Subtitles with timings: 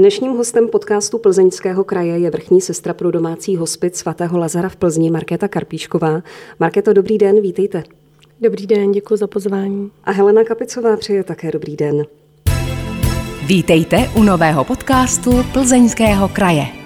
[0.00, 5.10] Dnešním hostem podcastu Plzeňského kraje je vrchní sestra pro domácí hospic svatého Lazara v Plzni
[5.10, 6.22] Markéta Karpíšková.
[6.60, 7.82] Markéto, dobrý den, vítejte.
[8.40, 9.90] Dobrý den, děkuji za pozvání.
[10.04, 12.04] A Helena Kapicová přeje také dobrý den.
[13.46, 16.79] Vítejte u nového podcastu Plzeňského kraje.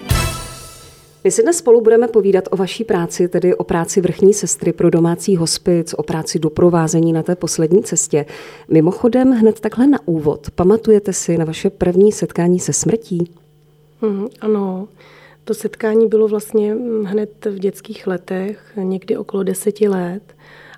[1.24, 4.90] My si dnes spolu budeme povídat o vaší práci, tedy o práci vrchní sestry pro
[4.90, 8.26] domácí hospic, o práci doprovázení na té poslední cestě.
[8.68, 13.30] Mimochodem, hned takhle na úvod, pamatujete si na vaše první setkání se smrtí?
[14.02, 14.88] Mm, ano,
[15.44, 20.22] to setkání bylo vlastně hned v dětských letech, někdy okolo deseti let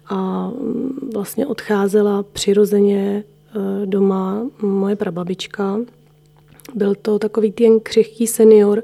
[0.06, 3.24] a mm, vlastně odcházela přirozeně
[3.82, 5.80] e, doma moje prababička.
[6.74, 8.82] Byl to takový ten křehký senior,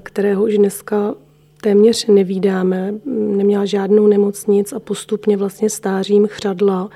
[0.00, 1.14] kterého už dneska
[1.60, 2.94] téměř nevídáme.
[3.06, 6.90] Neměla žádnou nemocnic a postupně vlastně stářím chřadla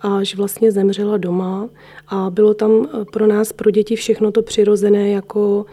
[0.00, 1.68] až vlastně zemřela doma.
[2.08, 5.66] A bylo tam e, pro nás, pro děti, všechno to přirozené jako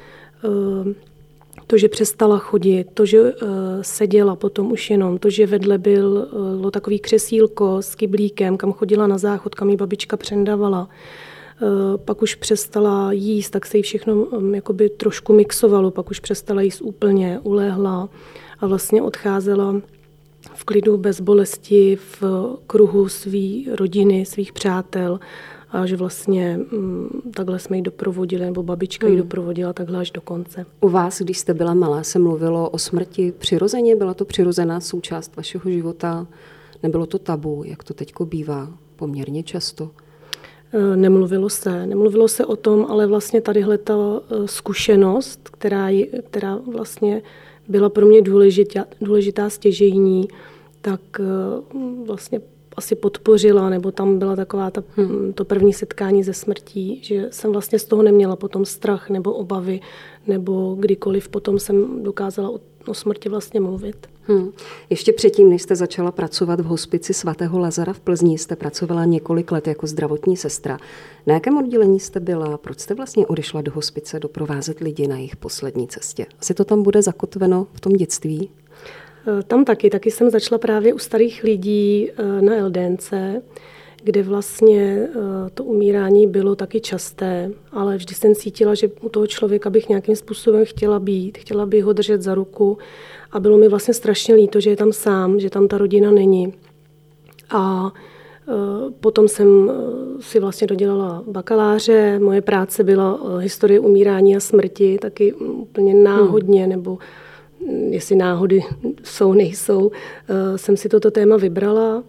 [1.67, 3.33] to, že přestala chodit, to, že
[3.81, 6.27] seděla potom už jenom, to, že vedle byl,
[6.63, 10.89] uh, takový křesílko s kyblíkem, kam chodila na záchod, kam jí babička přendavala.
[11.63, 16.19] Uh, pak už přestala jíst, tak se jí všechno um, jakoby trošku mixovalo, pak už
[16.19, 18.09] přestala jíst úplně, ulehla
[18.59, 19.75] a vlastně odcházela
[20.53, 22.23] v klidu, bez bolesti, v
[22.67, 25.19] kruhu své rodiny, svých přátel
[25.69, 29.15] a že vlastně m, mm, takhle jsme ji doprovodili, nebo babička hmm.
[29.15, 30.65] ji doprovodila takhle až do konce.
[30.81, 33.95] U vás, když jste byla malá, se mluvilo o smrti přirozeně?
[33.95, 36.27] Byla to přirozená součást vašeho života?
[36.83, 39.91] Nebylo to tabu, jak to teď bývá poměrně často?
[40.73, 41.85] E, nemluvilo se.
[41.87, 45.87] Nemluvilo se o tom, ale vlastně tadyhle ta e, zkušenost, která,
[46.29, 47.21] která vlastně
[47.67, 50.27] byla pro mě důležitá, důležitá stěžejní,
[50.81, 51.23] tak e,
[52.05, 52.41] vlastně
[52.77, 55.33] asi podpořila, nebo tam byla taková ta, hmm.
[55.33, 59.79] to první setkání ze smrtí, že jsem vlastně z toho neměla potom strach nebo obavy,
[60.27, 62.49] nebo kdykoliv potom jsem dokázala
[62.87, 64.07] o, smrti vlastně mluvit.
[64.27, 64.51] Hmm.
[64.89, 69.51] Ještě předtím, než jste začala pracovat v hospici svatého Lazara v Plzni, jste pracovala několik
[69.51, 70.77] let jako zdravotní sestra.
[71.27, 72.57] Na jakém oddělení jste byla?
[72.57, 76.25] Proč jste vlastně odešla do hospice doprovázet lidi na jejich poslední cestě?
[76.39, 78.49] Asi to tam bude zakotveno v tom dětství?
[79.27, 83.13] Eh, tam taky, taky jsem začala právě u starých lidí eh, na LDNC,
[84.03, 85.19] kde vlastně eh,
[85.53, 90.15] to umírání bylo taky časté, ale vždy jsem cítila, že u toho člověka bych nějakým
[90.15, 92.77] způsobem chtěla být, chtěla bych ho držet za ruku
[93.31, 96.53] a bylo mi vlastně strašně líto, že je tam sám, že tam ta rodina není.
[97.49, 97.91] A
[98.99, 99.71] Potom jsem
[100.19, 106.69] si vlastně dodělala bakaláře, moje práce byla historie umírání a smrti, taky úplně náhodně, hmm.
[106.69, 106.97] nebo
[107.89, 108.63] jestli náhody
[109.03, 109.91] jsou, nejsou,
[110.29, 112.03] eh, jsem si toto téma vybrala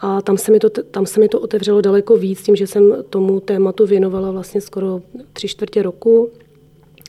[0.00, 3.04] a tam se, mi to, tam se mi to otevřelo daleko víc, tím, že jsem
[3.10, 5.00] tomu tématu věnovala vlastně skoro
[5.32, 6.30] tři čtvrtě roku.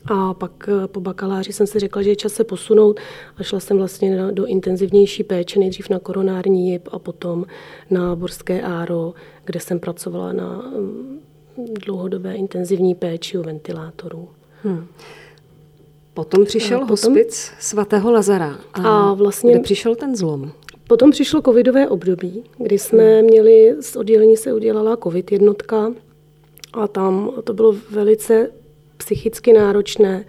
[0.04, 3.00] A pak eh, po bakaláři jsem si řekla, že je čas se posunout
[3.36, 7.44] a šla jsem vlastně do intenzivnější péče, nejdřív na koronární jib a potom
[7.90, 9.14] na Borské áro,
[9.44, 11.20] kde jsem pracovala na mm,
[11.84, 14.28] dlouhodobé intenzivní péči u ventilátorů.
[14.62, 14.86] Hmm.
[16.14, 18.58] Potom přišel potom, hospic svatého Lazara.
[18.74, 20.52] A, a vlastně kde přišel ten zlom?
[20.90, 23.24] Potom přišlo covidové období, kdy jsme hmm.
[23.24, 25.92] měli, z oddělení se udělala covid jednotka
[26.72, 28.50] a tam to bylo velice
[28.96, 30.24] psychicky náročné.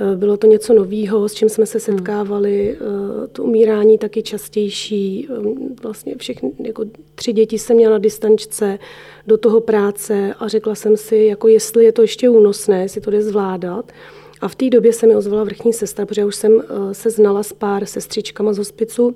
[0.00, 1.98] Eh, bylo to něco nového, s čím jsme se hmm.
[1.98, 2.76] setkávali.
[2.80, 3.28] Hmm.
[3.32, 5.28] To umírání taky častější.
[5.30, 5.34] Eh,
[5.82, 8.78] vlastně všechny, jako tři děti jsem měla na distančce
[9.26, 13.10] do toho práce a řekla jsem si, jako jestli je to ještě únosné, jestli to
[13.10, 13.92] jde zvládat.
[14.40, 17.42] A v té době se mi ozvala vrchní sestra, protože už jsem eh, se znala
[17.42, 19.14] s pár sestřičkama z hospicu,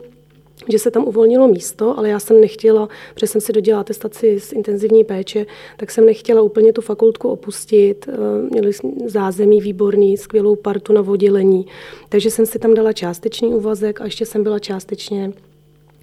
[0.69, 4.53] že se tam uvolnilo místo, ale já jsem nechtěla, protože jsem si dodělala atestaci z
[4.53, 5.47] intenzivní péče,
[5.77, 8.09] tak jsem nechtěla úplně tu fakultku opustit.
[8.09, 8.17] Eh,
[8.51, 11.67] měli jsme zázemí výborný, skvělou partu na oddělení,
[12.09, 15.33] takže jsem si tam dala částečný úvazek a ještě jsem byla částečně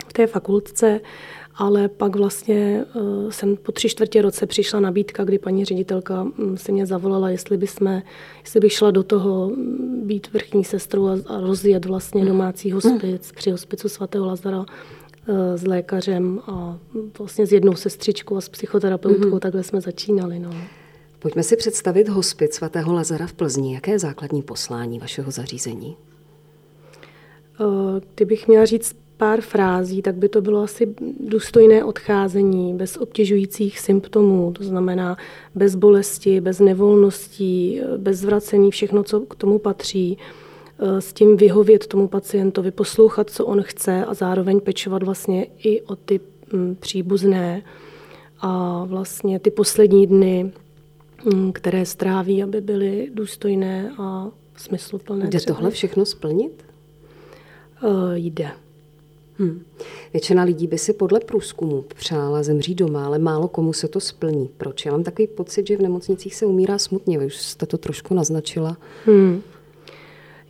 [0.08, 1.00] v té fakultce
[1.56, 6.58] ale pak vlastně uh, jsem po tři čtvrtě roce přišla nabídka, kdy paní ředitelka um,
[6.58, 8.04] se mě zavolala, jestli, by jsme,
[8.44, 12.28] jestli bych šla do toho mm, být vrchní sestrou a, a rozjet vlastně hmm.
[12.28, 14.66] domácí hospic při hospicu svatého Lazara uh,
[15.56, 16.80] s lékařem a
[17.20, 19.40] vlastně s jednou sestřičkou a s psychoterapeutkou, hmm.
[19.40, 20.40] takhle jsme začínali.
[20.40, 20.50] No.
[21.20, 23.74] Pojďme si představit hospic svatého Lazara v Plzni.
[23.74, 25.98] Jaké je základní poslání vašeho zařízení?
[28.16, 34.52] Kdybych měla říct pár frází, tak by to bylo asi důstojné odcházení bez obtěžujících symptomů,
[34.52, 35.18] to znamená
[35.56, 40.18] bez bolesti, bez nevolností, bez zvracení, všechno, co k tomu patří,
[40.80, 45.82] eh, s tím vyhovět tomu pacientovi, poslouchat, co on chce a zároveň pečovat vlastně i
[45.82, 46.20] o ty
[46.54, 47.64] mm, příbuzné.
[48.40, 50.52] A vlastně ty poslední dny
[51.34, 55.28] mm, které stráví, aby byly důstojné a smysluplné.
[55.28, 56.66] Jde tohle všechno splnit?
[57.84, 58.52] Uh, jde.
[59.44, 59.66] Hmm.
[60.14, 64.50] Většina lidí by si podle průzkumu přála zemřít doma, ale málo komu se to splní.
[64.58, 64.86] Proč?
[64.86, 67.20] Já mám takový pocit, že v nemocnicích se umírá smutně.
[67.20, 68.78] Vy už jste to trošku naznačila.
[69.06, 69.42] Hmm.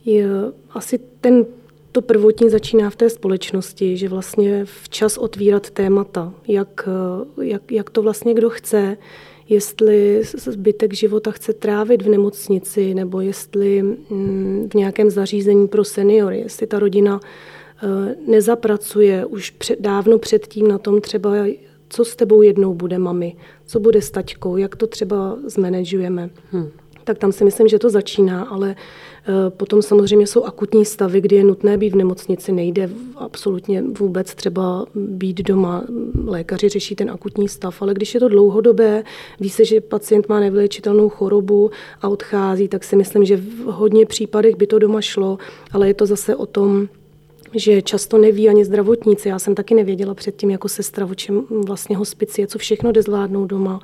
[0.06, 0.28] Je,
[0.70, 1.46] asi ten
[1.92, 6.90] to prvotní začíná v té společnosti, že vlastně včas otvírat témata, jak,
[7.42, 8.98] jak, jak to vlastně kdo chce,
[9.50, 16.40] jestli zbytek života chce trávit v nemocnici, nebo jestli mm, v nějakém zařízení pro seniory,
[16.40, 17.28] jestli ta rodina eh,
[18.28, 21.32] nezapracuje už před, dávno předtím na tom třeba,
[21.90, 23.36] co s tebou jednou bude mami,
[23.66, 26.30] co bude s taťkou, jak to třeba zmanagujeme.
[26.52, 26.70] Hmm.
[27.04, 28.76] Tak tam si myslím, že to začíná, ale
[29.28, 32.52] Eh, potom samozřejmě jsou akutní stavy, kdy je nutné být v nemocnici.
[32.52, 35.84] Nejde absolutně vůbec třeba být doma.
[36.26, 39.04] Lékaři řeší ten akutní stav, ale když je to dlouhodobé,
[39.40, 41.72] ví se, že pacient má nevyléčitelnou chorobu
[42.02, 45.38] a odchází, tak si myslím, že v hodně případech by to doma šlo,
[45.72, 46.88] ale je to zase o tom,
[47.56, 49.30] že často neví ani zdravotníci.
[49.30, 53.02] Já jsem taky nevěděla předtím jako sestra, o čem vlastně hospici je, co všechno jde
[53.02, 53.80] zvládnout doma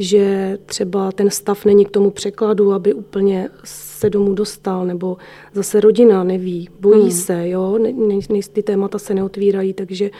[0.00, 5.16] že třeba ten stav není k tomu překladu, aby úplně se domů dostal, nebo
[5.54, 7.10] zase rodina neví, bojí hmm.
[7.10, 10.10] se, jo, ne, ne, ty témata se neotvírají, takže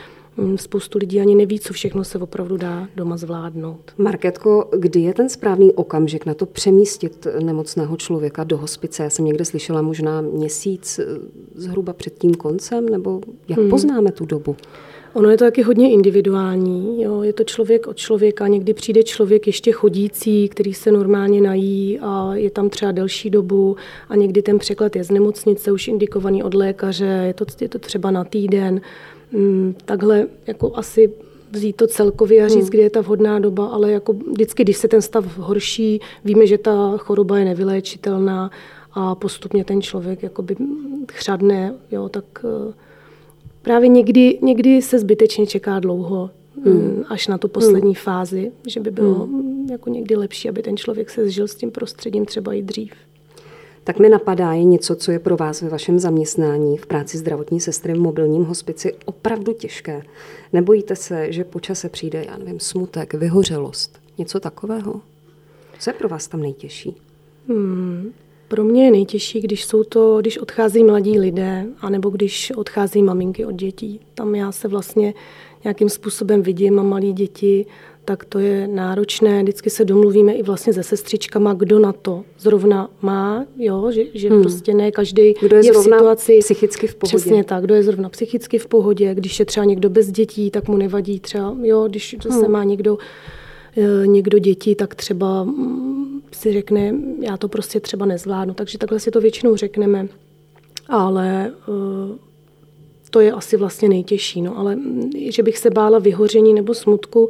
[0.57, 3.93] spoustu lidí ani neví, co všechno se opravdu dá doma zvládnout.
[3.99, 9.03] Marketko, kdy je ten správný okamžik na to přemístit nemocného člověka do hospice?
[9.03, 11.05] Já jsem někde slyšela možná měsíc eh,
[11.55, 13.71] zhruba před tím koncem, nebo jak hmm.
[13.71, 14.57] poznáme tu dobu?
[15.15, 17.03] Ono je to taky hodně individuální.
[17.03, 17.23] Jo.
[17.23, 18.47] Je to člověk od člověka.
[18.47, 23.77] Někdy přijde člověk ještě chodící, který se normálně nají a je tam třeba delší dobu
[24.09, 27.79] a někdy ten překlad je z nemocnice už indikovaný od lékaře, je to, je to
[27.79, 28.81] třeba na týden.
[29.33, 31.13] Hmm, takhle jako asi
[31.51, 32.71] vzít to celkově a říct, hmm.
[32.71, 36.59] kdy je ta vhodná doba, ale jako vždycky, když se ten stav horší, víme, že
[36.59, 38.51] ta choroba je nevyléčitelná
[38.93, 40.57] a postupně ten člověk jakoby
[41.13, 42.73] chřadne, jo, tak uh,
[43.63, 46.31] právě někdy, někdy se zbytečně čeká dlouho,
[46.65, 46.75] hmm.
[46.75, 48.03] Mm, až na tu poslední hmm.
[48.03, 49.69] fázi, že by bylo hmm.
[49.71, 52.93] jako někdy lepší, aby ten člověk se zžil s tím prostředím třeba i dřív.
[53.85, 57.61] Tak mi napadá je něco, co je pro vás ve vašem zaměstnání v práci zdravotní
[57.61, 60.03] sestry v mobilním hospici opravdu těžké.
[60.53, 65.01] Nebojíte se, že po čase přijde, já nevím, smutek, vyhořelost, něco takového?
[65.79, 66.97] Co je pro vás tam nejtěžší?
[67.49, 68.13] Hmm.
[68.49, 73.45] Pro mě je nejtěžší, když jsou to, když odchází mladí lidé, anebo když odchází maminky
[73.45, 74.01] od dětí.
[74.15, 75.15] Tam já se vlastně
[75.65, 77.67] nějakým způsobem vidím a malí děti,
[78.05, 79.43] tak to je náročné.
[79.43, 84.31] Vždycky se domluvíme i vlastně se sestřičkama, kdo na to zrovna má, jo, že, že
[84.31, 84.43] hmm.
[84.43, 87.17] prostě ne každý kdo je, je v situaci psychicky v pohodě.
[87.17, 89.15] Přesně tak, kdo je zrovna psychicky v pohodě.
[89.15, 92.53] Když je třeba někdo bez dětí, tak mu nevadí třeba, jo, když zase hmm.
[92.53, 92.99] má někdo
[93.77, 98.55] eh, někdo děti, tak třeba mm, si řekne, já to prostě třeba nezvládnu.
[98.55, 100.09] Takže takhle si to většinou řekneme.
[100.89, 102.31] Ale eh,
[103.11, 104.43] to je asi vlastně nejtěžší.
[104.43, 104.59] No.
[104.59, 107.29] Ale mm, že bych se bála vyhoření nebo smutku,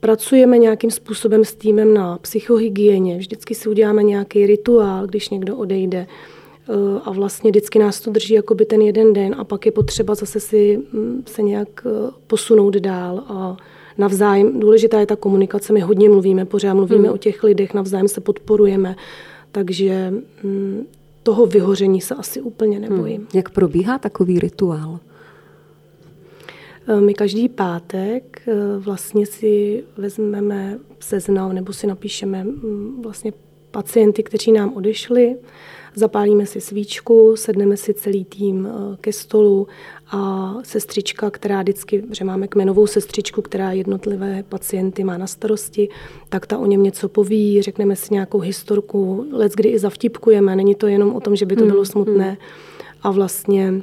[0.00, 3.18] pracujeme nějakým způsobem s týmem na psychohygieně.
[3.18, 6.06] Vždycky si uděláme nějaký rituál, když někdo odejde.
[6.68, 9.72] Eh, a vlastně vždycky nás to drží jako by ten jeden den a pak je
[9.72, 11.86] potřeba zase si mm, se nějak
[12.26, 13.56] posunout dál a
[13.98, 17.14] navzájem, důležitá je ta komunikace, my hodně mluvíme, pořád mluvíme hmm.
[17.14, 18.96] o těch lidech, navzájem se podporujeme,
[19.52, 20.12] takže
[20.44, 20.86] hm,
[21.22, 23.16] toho vyhoření se asi úplně nebojím.
[23.16, 23.28] Hmm.
[23.34, 24.98] Jak probíhá takový rituál?
[26.88, 32.46] Eh, my každý pátek eh, vlastně si vezmeme seznam nebo si napíšeme
[33.02, 33.32] vlastně
[33.70, 35.36] pacienty, kteří nám odešli
[35.98, 39.68] Zapálíme si svíčku, sedneme si celý tým eh, ke stolu
[40.10, 45.88] a sestřička, která vždycky, že máme kmenovou sestřičku, která jednotlivé pacienty má na starosti,
[46.28, 50.74] tak ta o něm něco poví, řekneme si nějakou historku, let kdy i zavtipkujeme, není
[50.74, 52.28] to jenom o tom, že by to hmm, bylo smutné.
[52.28, 52.36] Hmm.
[53.02, 53.82] A vlastně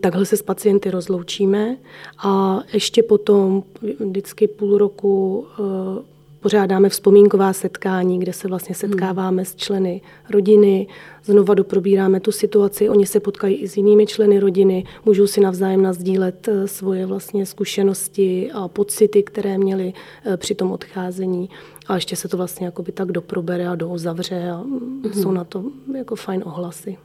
[0.00, 1.76] Takhle se s pacienty rozloučíme
[2.24, 3.62] a ještě potom
[4.00, 6.14] vždycky půl roku eh,
[6.44, 9.44] pořádáme vzpomínková setkání, kde se vlastně setkáváme hmm.
[9.44, 10.00] s členy
[10.30, 10.86] rodiny,
[11.24, 15.82] znova doprobíráme tu situaci, oni se potkají i s jinými členy rodiny, můžou si navzájem
[15.82, 19.92] nazdílet eh, svoje vlastně zkušenosti a pocity, které měli
[20.24, 21.50] eh, při tom odcházení.
[21.86, 25.12] A ještě se to vlastně jakoby tak doprobere a douzavře a hmm.
[25.12, 25.64] jsou na to
[25.96, 26.96] jako fajn ohlasy.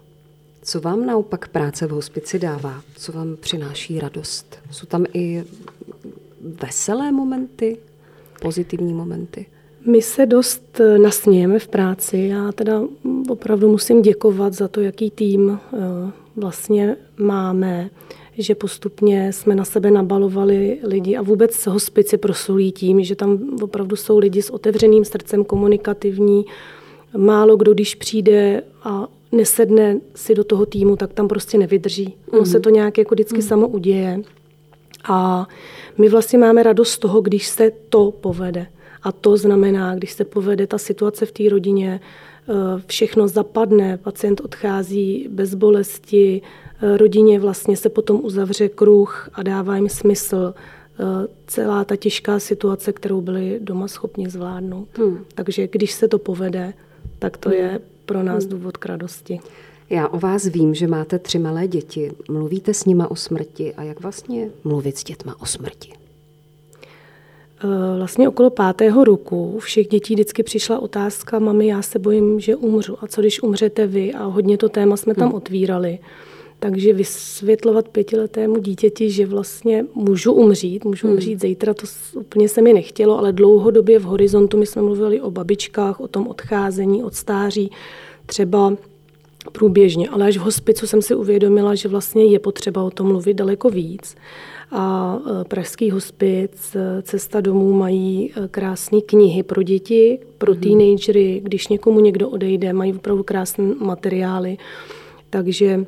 [0.62, 2.82] Co vám naopak práce v hospici dává?
[2.96, 4.60] Co vám přináší radost?
[4.72, 5.44] Jsou tam i
[6.42, 7.78] veselé momenty?
[8.40, 9.46] pozitivní momenty?
[9.86, 12.18] My se dost eh, nasmějeme v práci.
[12.18, 12.82] Já teda
[13.30, 15.78] opravdu musím děkovat za to, jaký tým eh,
[16.36, 17.90] vlastně máme,
[18.38, 23.96] že postupně jsme na sebe nabalovali lidi a vůbec hospice prosulí tím, že tam opravdu
[23.96, 26.46] jsou lidi s otevřeným srdcem, komunikativní.
[27.18, 32.16] Málo kdo, když přijde a nesedne si do toho týmu, tak tam prostě nevydrží.
[32.32, 32.46] Ono mm.
[32.46, 33.42] se to nějak jako vždycky mm.
[33.42, 34.22] samo uděje.
[35.04, 35.48] A
[35.98, 38.68] my vlastně máme radost z toho, když se to povede.
[39.04, 42.54] A to znamená, když se povede ta situace v té rodině, eh,
[42.86, 46.42] všechno zapadne, pacient odchází bez bolesti,
[46.82, 50.54] eh, rodině vlastně se potom uzavře kruh a dává jim smysl
[51.02, 54.88] eh, celá ta těžká situace, kterou byli doma schopni zvládnout.
[54.94, 55.26] Hmm.
[55.36, 56.74] Takže když se to povede,
[57.20, 57.58] tak to hmm.
[57.58, 58.52] je pro nás hmm.
[58.52, 59.40] důvod k radosti.
[59.90, 62.12] Já o vás vím, že máte tři malé děti.
[62.30, 65.94] Mluvíte s nima o smrti a jak vlastně mluvit s dětma o smrti?
[67.64, 72.56] Eh, vlastně okolo pátého roku všech dětí vždycky přišla otázka, mami, já se bojím, že
[72.56, 72.98] umřu.
[73.02, 74.14] A co když umřete vy?
[74.14, 75.36] A hodně to téma jsme tam hmm.
[76.60, 81.16] Takže vysvětlovat pětiletému dítěti, že vlastně můžu umřít, můžu hmm.
[81.16, 85.32] umřít zítra, to úplně se mi nechtělo, ale dlouhodobě v horizontu my jsme mluvili o
[85.32, 87.72] babičkách, o tom odcházení, od stáří,
[88.26, 88.74] třeba
[89.52, 93.34] průběžně, ale až v hospicu jsem si uvědomila, že vlastně je potřeba o tom mluvit
[93.34, 94.16] daleko víc.
[94.72, 100.60] A e, Pražský hospic, e, Cesta domů mají e, krásné knihy pro děti, pro mm.
[100.60, 104.58] teenagery, když někomu někdo odejde, mají opravdu krásné materiály.
[105.30, 105.86] Takže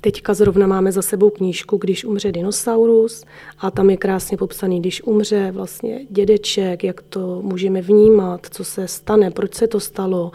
[0.00, 3.24] Teďka zrovna máme za sebou knížku Když umře dinosaurus
[3.58, 8.88] a tam je krásně popsaný, když umře vlastně dědeček, jak to můžeme vnímat, co se
[8.88, 10.32] stane, proč se to stalo,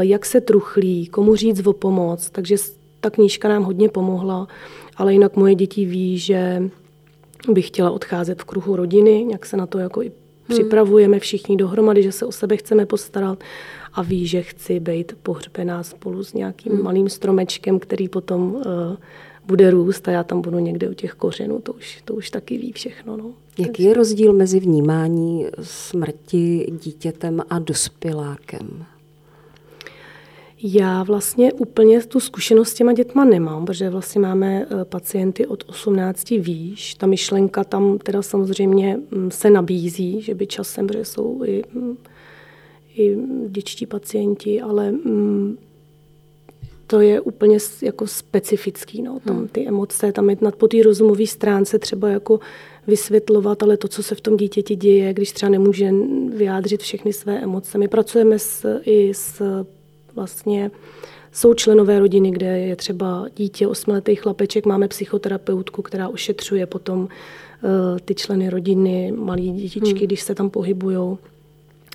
[0.00, 2.30] jak se truchlí, komu říct o pomoc.
[2.30, 2.56] Takže
[3.00, 4.48] ta knížka nám hodně pomohla,
[4.96, 6.62] ale jinak moje děti ví, že
[7.48, 10.12] bych chtěla odcházet v kruhu rodiny, jak se na to jako i.
[10.48, 13.44] připravujeme všichni dohromady, že se o sebe chceme postarat
[13.92, 16.82] a ví, že chci být pohřbená spolu s nějakým hmm.
[16.82, 18.62] malým stromečkem, který potom uh,
[19.46, 22.58] bude růst a já tam budu někde u těch kořenů, to už, to už taky
[22.58, 23.16] ví všechno.
[23.16, 23.30] No.
[23.58, 28.84] Jaký je rozdíl mezi vnímání smrti dítětem a dospělákem?
[30.66, 35.64] Já vlastně úplně tu zkušenost s těma dětma nemám, protože vlastně máme eh, pacienty od
[35.66, 36.94] 18 výš.
[36.94, 41.96] Ta myšlenka tam teda samozřejmě mm, se nabízí, že by časem, protože jsou i, mm,
[42.96, 43.16] i
[43.48, 45.58] dětští pacienti, ale mm,
[46.86, 49.02] to je úplně jako specifický.
[49.02, 49.20] No.
[49.20, 49.48] Tam hmm.
[49.48, 52.40] ty emoce, tam je po té rozumové stránce třeba jako
[52.86, 55.92] vysvětlovat, ale to, co se v tom dítěti děje, když třeba nemůže
[56.36, 57.78] vyjádřit všechny své emoce.
[57.78, 59.42] My pracujeme s, i s
[60.14, 60.70] vlastně
[61.32, 67.08] jsou členové rodiny, kde je třeba dítě, osmiletý chlapeček, máme psychoterapeutku, která ošetřuje potom uh,
[68.04, 70.06] ty členy rodiny, malí dětičky, hmm.
[70.06, 71.18] když se tam pohybují.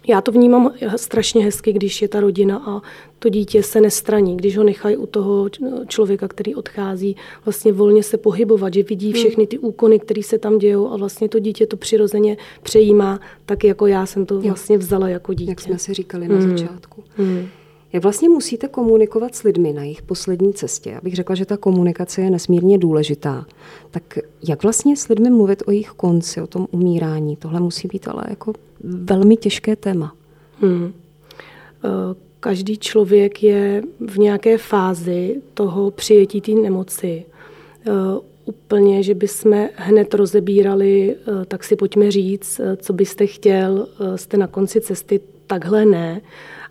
[0.08, 2.82] Já to vnímám strašně hezky, když je ta rodina a
[3.20, 5.50] to dítě se nestraní, když ho nechají u toho
[5.88, 9.14] člověka, který odchází, vlastně volně se pohybovat, že vidí hmm.
[9.14, 13.64] všechny ty úkony, které se tam dějou a vlastně to dítě to přirozeně přejímá, tak
[13.64, 15.52] jako já jsem to vlastně vzala jako dítě.
[15.52, 16.58] Jak jsme si říkali na hmm.
[16.58, 17.04] začátku.
[17.18, 17.48] Hmm.
[17.94, 20.96] Jak vlastně musíte komunikovat s lidmi na jejich poslední cestě?
[20.96, 23.46] Abych řekla, že ta komunikace je nesmírně důležitá.
[23.92, 27.36] Tak jak vlastně s lidmi mluvit o jejich konci, o tom umírání?
[27.36, 28.54] Tohle musí být ale jako
[28.84, 30.16] velmi těžké téma.
[30.62, 30.94] Hmm.
[31.84, 31.90] Eh,
[32.40, 37.26] každý člověk je v nějaké fázi toho přijetí té nemoci.
[37.88, 37.92] Eh,
[38.46, 44.48] úplně, že bychom hned rozebírali, eh, tak si pojďme říct, co byste chtěl, jste na
[44.48, 46.22] konci cesty, takhle ne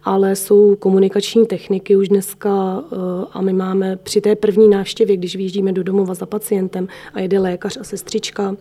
[0.08, 2.96] ale jsou komunikační techniky už dneska eh,
[3.32, 7.38] a my máme při té první návštěvě, když vyjíždíme do domova za pacientem a jede
[7.38, 8.56] lékař a sestřička,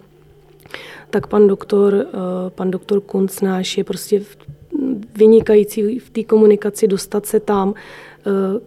[1.09, 4.21] tak pan doktor, eh, pan doktor Kunc náš je prostě
[5.15, 8.59] vynikající v té komunikaci dostat se tam, eh,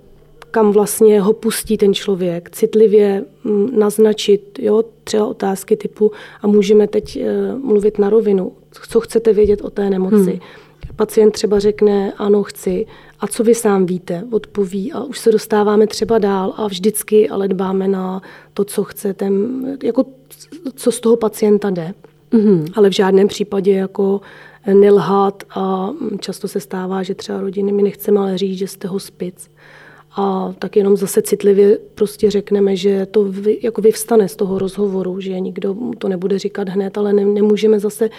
[0.50, 6.86] kam vlastně ho pustí ten člověk, citlivě mm, naznačit, jo, třeba otázky typu a můžeme
[6.86, 7.18] teď
[7.62, 8.52] mluvit na rovinu,
[8.88, 10.30] co chcete vědět o té nemoci.
[10.30, 10.40] Hmm
[11.00, 12.86] Pacient třeba řekne, ano, chci.
[13.20, 14.24] A co vy sám víte?
[14.30, 18.22] Odpoví a už se dostáváme třeba dál a vždycky ale dbáme na
[18.54, 19.30] to, co chcete,
[19.82, 20.04] jako
[20.74, 21.94] co z toho pacienta jde.
[22.32, 22.72] Mm-hmm.
[22.74, 24.20] Ale v žádném případě jako
[24.72, 29.50] nelhat a často se stává, že třeba rodiny mi nechceme ale říct, že jste hospic.
[30.16, 35.20] A tak jenom zase citlivě prostě řekneme, že to vy, jako vyvstane z toho rozhovoru,
[35.20, 38.10] že nikdo to nebude říkat hned, ale ne, nemůžeme zase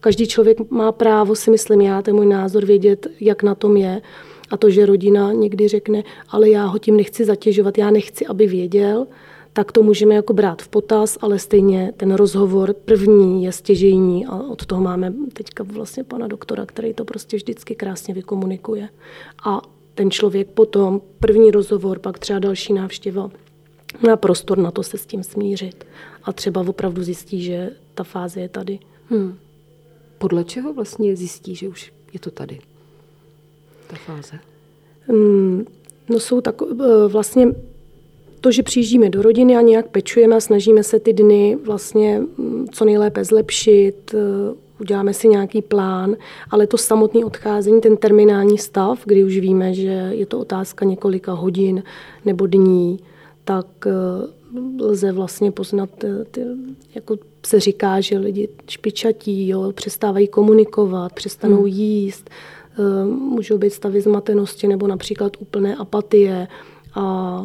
[0.00, 4.02] Každý člověk má právo, si myslím já, je můj názor, vědět, jak na tom je.
[4.50, 8.46] A to, že rodina někdy řekne, ale já ho tím nechci zatěžovat, já nechci, aby
[8.46, 9.06] věděl,
[9.52, 14.36] tak to můžeme jako brát v potaz, ale stejně ten rozhovor první je stěžejní a
[14.36, 18.88] od toho máme teďka vlastně pana doktora, který to prostě vždycky krásně vykomunikuje.
[19.44, 19.62] A
[19.94, 23.30] ten člověk potom, první rozhovor, pak třeba další návštěva,
[24.06, 25.86] má prostor na to se s tím smířit.
[26.24, 28.78] A třeba opravdu zjistí, že ta fáze je tady.
[29.10, 29.38] Hmm.
[30.20, 32.58] Podle čeho vlastně zjistí, že už je to tady,
[33.86, 34.38] ta fáze?
[35.08, 35.64] Hmm,
[36.08, 37.48] no jsou tak, eh, vlastně
[38.40, 42.66] to, že přijíždíme do rodiny a nějak pečujeme a snažíme se ty dny vlastně mm,
[42.72, 46.16] co nejlépe zlepšit, eh, uděláme si nějaký plán,
[46.50, 51.32] ale to samotné odcházení, ten terminální stav, kdy už víme, že je to otázka několika
[51.32, 51.82] hodin
[52.24, 52.98] nebo dní,
[53.44, 53.90] tak eh,
[54.80, 55.90] lze vlastně poznat,
[56.30, 56.40] ty,
[56.94, 61.66] jako se říká, že lidi špičatí, jo, přestávají komunikovat, přestanou hmm.
[61.66, 62.30] jíst,
[63.04, 66.48] můžou být stavy zmatenosti nebo například úplné apatie
[66.94, 67.44] a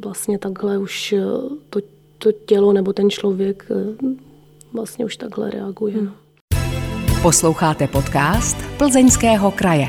[0.00, 1.22] vlastně takhle už eh,
[1.70, 1.80] to,
[2.18, 4.06] to tělo nebo ten člověk eh,
[4.72, 5.94] vlastně už takhle reaguje.
[5.94, 6.12] Hmm.
[7.22, 9.88] Posloucháte podcast Plzeňského kraje.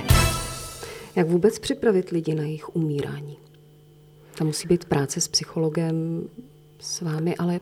[1.15, 3.37] Jak vůbec připravit lidi na jejich umírání?
[4.37, 6.23] Tam musí být práce s psychologem,
[6.79, 7.59] s vámi, ale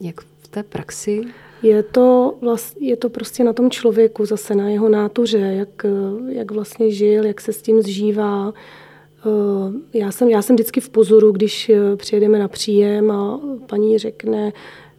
[0.00, 0.20] jak
[0.52, 1.20] té praxi?
[1.62, 5.86] Je to, vlast, je to prostě na tom člověku, zase na jeho nátuře, jak,
[6.28, 8.52] jak vlastně žil, jak se s tím zžívá,
[9.26, 13.98] Eh, já jsem, já jsem vždycky v pozoru, když eh, přijedeme na příjem a paní
[13.98, 14.52] řekne,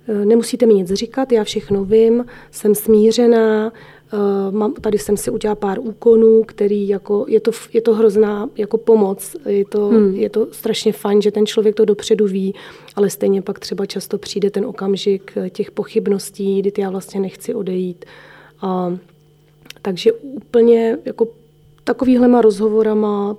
[0.08, 3.72] eh, nemusíte mi nic říkat, já všechno vím, jsem smířená,
[4.52, 8.78] mám, tady jsem si udělala pár úkonů, který jako, je to, je to hrozná jako
[8.78, 10.16] pomoc, je to, hmm.
[10.16, 12.56] je to strašně fajn, že ten člověk to dopředu ví,
[12.96, 18.06] ale stejně pak třeba často přijde ten okamžik těch pochybností, kdy já vlastně nechci odejít.
[18.62, 18.98] A,
[19.82, 21.28] takže úplně jako
[21.84, 23.36] takovýhlema rozhovorama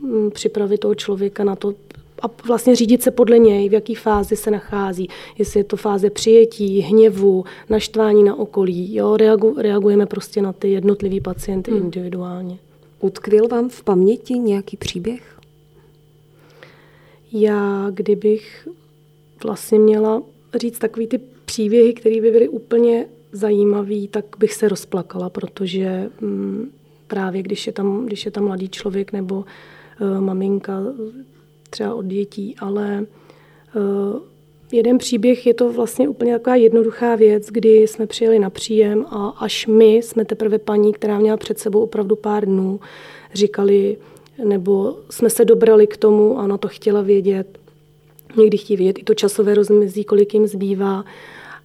[0.00, 1.74] Mm, připravit toho člověka na to
[2.22, 5.08] a vlastně řídit se podle něj, v jaký fázi se nachází.
[5.38, 8.94] Jestli je to fáze přijetí, hněvu, naštvání na okolí.
[8.94, 11.80] Jo, reagu, reagujeme prostě na ty jednotlivý pacienty hmm.
[11.80, 12.58] individuálně.
[13.00, 15.38] Utkvěl vám v paměti nějaký příběh?
[17.32, 18.68] Já, kdybych
[19.44, 20.22] vlastně měla
[20.54, 26.70] říct takový ty příběhy, které by byly úplně zajímavý, tak bych se rozplakala, protože mm,
[27.06, 29.44] právě když je tam, když je tam mladý člověk nebo
[30.00, 30.80] Eh, maminka
[31.70, 33.06] třeba od dětí, ale
[33.76, 34.20] eh,
[34.72, 39.28] jeden příběh je to vlastně úplně taková jednoduchá věc, kdy jsme přijeli na příjem a
[39.28, 42.80] až my jsme teprve paní, která měla před sebou opravdu pár dnů,
[43.34, 43.96] říkali,
[44.44, 47.58] nebo jsme se dobrali k tomu a ona to chtěla vědět.
[48.36, 51.04] Někdy chtějí vědět i to časové rozmezí, kolik jim zbývá.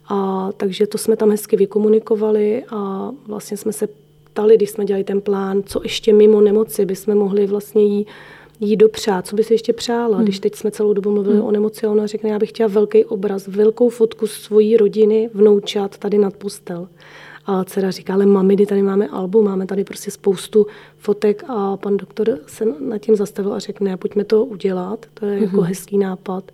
[0.08, 3.88] A takže to jsme tam hezky vykomunikovali a vlastně jsme se
[4.24, 8.06] ptali, když jsme dělali ten plán, co ještě mimo nemoci bychom mohli vlastně jí,
[8.60, 10.16] jí dopřát, co by si ještě přála.
[10.16, 10.24] Hmm.
[10.24, 11.46] Když teď jsme celou dobu mluvili hmm.
[11.46, 16.18] o nemoci, ona řekne, já bych chtěla velký obraz, velkou fotku svojí rodiny, vnoučat tady
[16.18, 16.88] nad postel.
[17.46, 21.96] A dcera říká, ale mami, tady máme album, máme tady prostě spoustu fotek a pan
[21.96, 25.64] doktor se nad tím zastavil a řekne, ne, pojďme to udělat, to je jako hmm.
[25.64, 26.44] hezký nápad.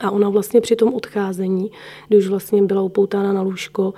[0.00, 1.70] A ona vlastně při tom odcházení,
[2.08, 3.94] když už vlastně byla upoutána na lůžko,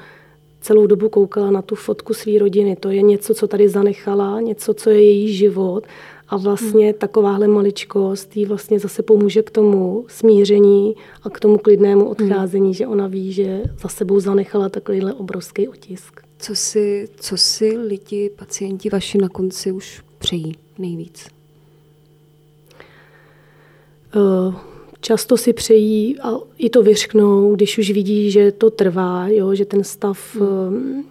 [0.61, 2.77] celou dobu koukala na tu fotku své rodiny.
[2.77, 5.87] To je něco, co tady zanechala, něco, co je její život.
[6.29, 6.99] A vlastně hmm.
[6.99, 12.11] takováhle maličkost jí vlastně zase pomůže k tomu smíření a k tomu klidnému hmm.
[12.11, 12.75] odcházení, hmm.
[12.75, 16.21] že ona ví, že za sebou zanechala takovýhle obrovský otisk.
[16.39, 21.27] Co si, co si lidi, pacienti vaši na konci už přejí nejvíc?
[24.17, 24.55] Uh,
[25.01, 29.65] často si přejí a i to vyřknou, když už vidí, že to trvá, jo, že
[29.65, 31.05] ten stav hmm.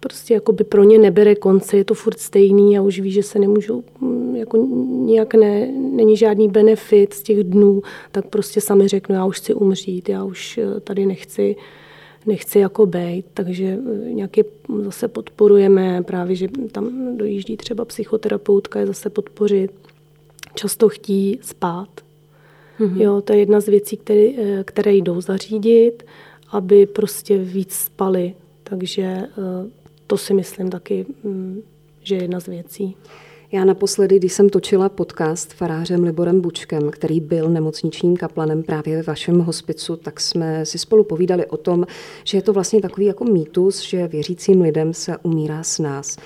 [0.00, 3.22] Prostě jako by pro ně nebere konce, je to furt stejný a už ví, že
[3.22, 4.56] se nemůžou, mm, jako
[5.04, 7.82] nějak ne, není žádný benefit z těch dnů,
[8.12, 11.56] tak prostě sami řeknu, já už chci umřít, já už eh, tady nechci,
[12.26, 14.42] nechci jako bejt, takže eh, nějaké
[14.82, 19.70] zase podporujeme, právě, že tam dojíždí třeba psychoterapeutka, je zase podpořit.
[20.54, 21.88] Často chtí spát,
[22.80, 23.00] Mm-hmm.
[23.00, 26.02] Jo, to je jedna z věcí, které, eh, které jdou zařídit,
[26.50, 28.34] aby prostě víc spali.
[28.62, 29.22] Takže
[30.08, 31.62] to si myslím taky, mm,
[32.00, 32.96] že je jedna z věcí.
[33.52, 39.02] Já naposledy, když jsem točila podcast farářem Liborem Bučkem, který byl nemocničním kaplanem právě ve
[39.02, 41.86] vašem hospicu, tak jsme si spolu povídali o tom,
[42.24, 46.16] že je to vlastně takový jako mýtus, že věřícím lidem se umírá s nás.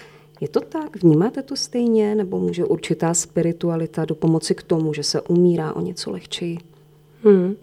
[0.40, 1.02] Je to tak?
[1.02, 2.14] Vnímáte to stejně?
[2.14, 6.58] Nebo může určitá spiritualita do pomoci k tomu, že se umírá o něco lehčeji?
[7.24, 7.56] Hmm.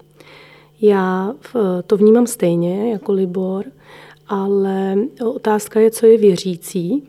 [0.81, 1.33] Já
[1.87, 3.65] to vnímám stejně jako Libor,
[4.29, 7.03] ale otázka je, co je věřící.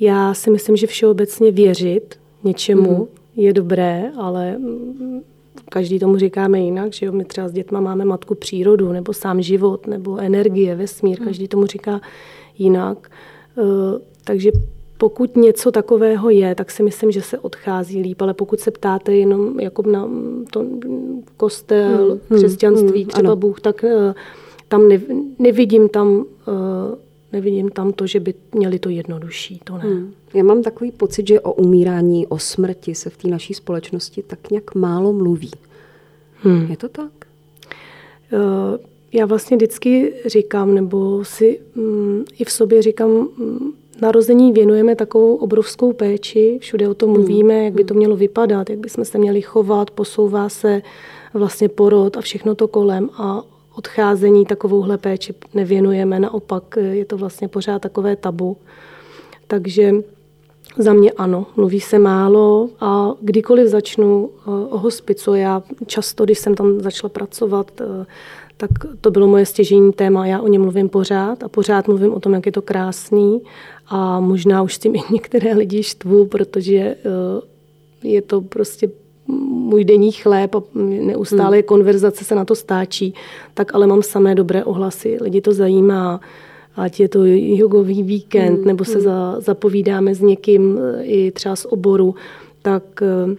[0.00, 3.06] Já si myslím, že všeobecně věřit něčemu hmm.
[3.36, 4.58] je dobré, ale
[5.68, 7.12] každý tomu říkáme jinak, že jo?
[7.12, 11.26] my třeba s dětma máme matku přírodu, nebo sám život, nebo energie, vesmír, hmm.
[11.26, 12.00] každý tomu říká
[12.58, 13.10] jinak.
[13.58, 14.50] Eh, takže
[14.98, 19.16] pokud něco takového je, tak si myslím, že se odchází líp, ale pokud se ptáte
[19.16, 20.10] jenom jako na
[20.50, 20.64] to
[21.36, 23.36] kostel, hmm, křesťanství, hmm, třeba ano.
[23.36, 24.14] Bůh, tak uh,
[24.72, 25.00] tam ne,
[25.38, 26.24] nevidím tam uh,
[27.32, 29.84] nevidím tam to, že by měli to jednodušší, to ne.
[29.84, 30.12] Hmm.
[30.34, 34.50] Já mám takový pocit, že o umírání, o smrti se v té naší společnosti tak
[34.50, 35.50] nějak málo mluví.
[36.42, 36.66] Hmm.
[36.70, 37.12] Je to tak?
[38.32, 38.38] Uh,
[39.12, 45.34] já vlastně vždycky říkám, nebo si um, i v sobě říkám, um, narození věnujeme takovou
[45.34, 47.18] obrovskou péči, všude o tom hmm.
[47.18, 50.82] mluvíme, jak by to mělo vypadat, jak bychom se měli chovat, posouvá se
[51.34, 53.42] vlastně porod a všechno to kolem a
[53.74, 58.56] odcházení takovouhle péči nevěnujeme, naopak je to vlastně pořád takové tabu.
[59.46, 59.92] Takže
[60.78, 66.38] za mě ano, mluví se málo a kdykoliv začnu eh, o hospicu, já často, když
[66.38, 68.06] jsem tam začala pracovat, eh,
[68.56, 70.26] tak to bylo moje stěžení téma.
[70.26, 73.40] Já o něm mluvím pořád a pořád mluvím o tom, jak je to krásný
[73.86, 76.96] a možná už s tím i některé lidi štvu, protože eh,
[78.02, 78.90] je to prostě
[79.40, 81.62] můj denní chléb a neustále hmm.
[81.62, 83.14] konverzace se na to stáčí,
[83.54, 85.18] tak ale mám samé dobré ohlasy.
[85.20, 86.20] Lidi to zajímá,
[86.76, 88.64] ať je to jogový víkend, hmm.
[88.64, 89.02] nebo se hmm.
[89.02, 92.14] za, zapovídáme s někým eh, i třeba z oboru,
[92.62, 93.36] tak eh,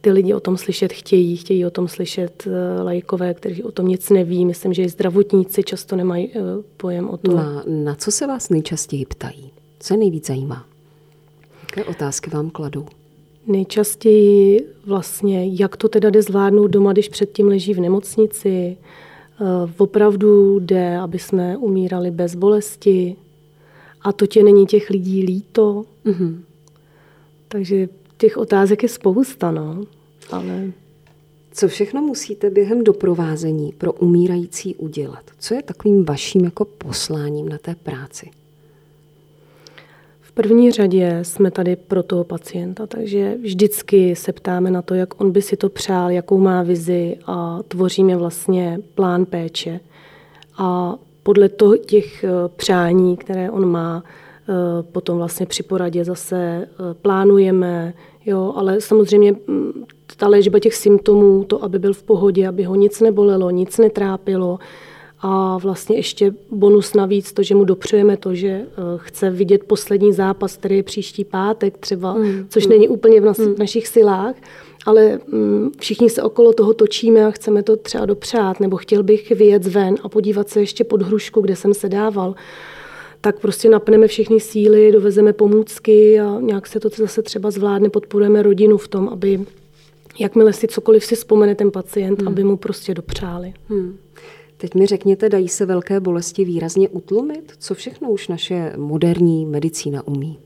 [0.00, 3.88] ty lidi o tom slyšet chtějí, chtějí o tom slyšet eh, lajkové, kteří o tom
[3.88, 4.46] nic neví.
[4.46, 6.32] Myslím, že i zdravotníci často nemají
[6.76, 7.36] pojem o tom.
[7.36, 9.50] Na, na co se vás nejčastěji ptají?
[9.80, 10.66] Co nejvíc zajímá?
[11.62, 12.86] Jaké otázky vám kladou?
[13.46, 18.76] Nejčastěji vlastně, jak to teda jde zvládnout doma, když předtím leží v nemocnici.
[19.40, 23.16] Eh, opravdu jde, aby jsme umírali bez bolesti.
[24.02, 25.84] A to tě není těch lidí líto.
[26.04, 26.40] Mm-hmm.
[27.48, 29.84] Takže těch otázek je spousta, no.
[30.30, 30.72] Ale...
[31.52, 35.24] Co všechno musíte během doprovázení pro umírající udělat?
[35.38, 38.30] Co je takovým vaším jako posláním na té práci?
[40.34, 45.32] První řadě jsme tady pro toho pacienta, takže vždycky se ptáme na to, jak on
[45.32, 49.80] by si to přál, jakou má vizi a tvoříme vlastně plán péče.
[50.58, 54.04] A podle toho, těch eh, přání, které on má,
[54.48, 56.68] eh, potom vlastně při poradě zase eh,
[57.02, 57.94] plánujeme,
[58.26, 59.84] jo, ale samozřejmě mm,
[60.16, 64.58] ta léčba těch symptomů, to, aby byl v pohodě, aby ho nic nebolelo, nic netrápilo,
[65.22, 70.12] a vlastně ještě bonus navíc, to, že mu dopřejeme to, že eh, chce vidět poslední
[70.12, 72.46] zápas, který je příští pátek třeba, mm.
[72.48, 72.70] což mm.
[72.70, 73.54] není úplně v, nas, mm.
[73.54, 74.34] v našich silách,
[74.86, 79.30] ale mm, všichni se okolo toho točíme a chceme to třeba dopřát, nebo chtěl bych
[79.30, 82.34] vyjet ven a podívat se ještě pod hrušku, kde jsem se dával
[83.24, 88.42] tak prostě napneme všechny síly, dovezeme pomůcky a nějak se to zase třeba zvládne, podporujeme
[88.42, 89.40] rodinu v tom, aby
[90.18, 92.28] jakmile si cokoliv si vzpomene ten pacient, hmm.
[92.28, 93.54] aby mu prostě dopřáli.
[93.68, 93.96] Hmm.
[94.62, 97.52] Teď mi řekněte, dají se velké bolesti výrazně utlumit?
[97.58, 100.38] Co všechno už naše moderní medicína umí?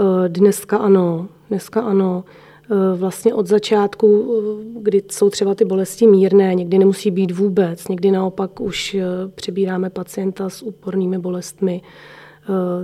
[0.00, 2.24] Eh, dneska ano, dneska ano.
[2.70, 7.88] Eh, vlastně od začátku, eh, kdy jsou třeba ty bolesti mírné, někdy nemusí být vůbec,
[7.88, 8.96] někdy naopak už
[9.34, 11.82] přebíráme pacienta s úpornými bolestmi,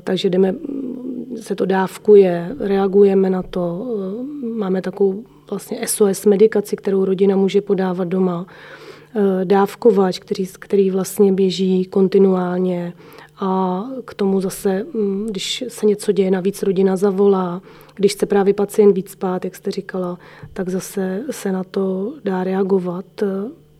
[0.02, 0.54] takže jdeme,
[1.36, 3.96] se to dávkuje, reagujeme na to,
[4.56, 8.46] máme takovou vlastně SOS medikaci, kterou rodina může podávat doma.
[9.16, 12.92] Eh, dávkovač, který, který vlastně běží kontinuálně
[13.36, 17.62] a k tomu zase, mm, když se něco děje, navíc rodina zavolá,
[17.94, 20.18] když se právě pacient víc spát, jak jste říkala,
[20.52, 23.04] tak zase se na to dá reagovat.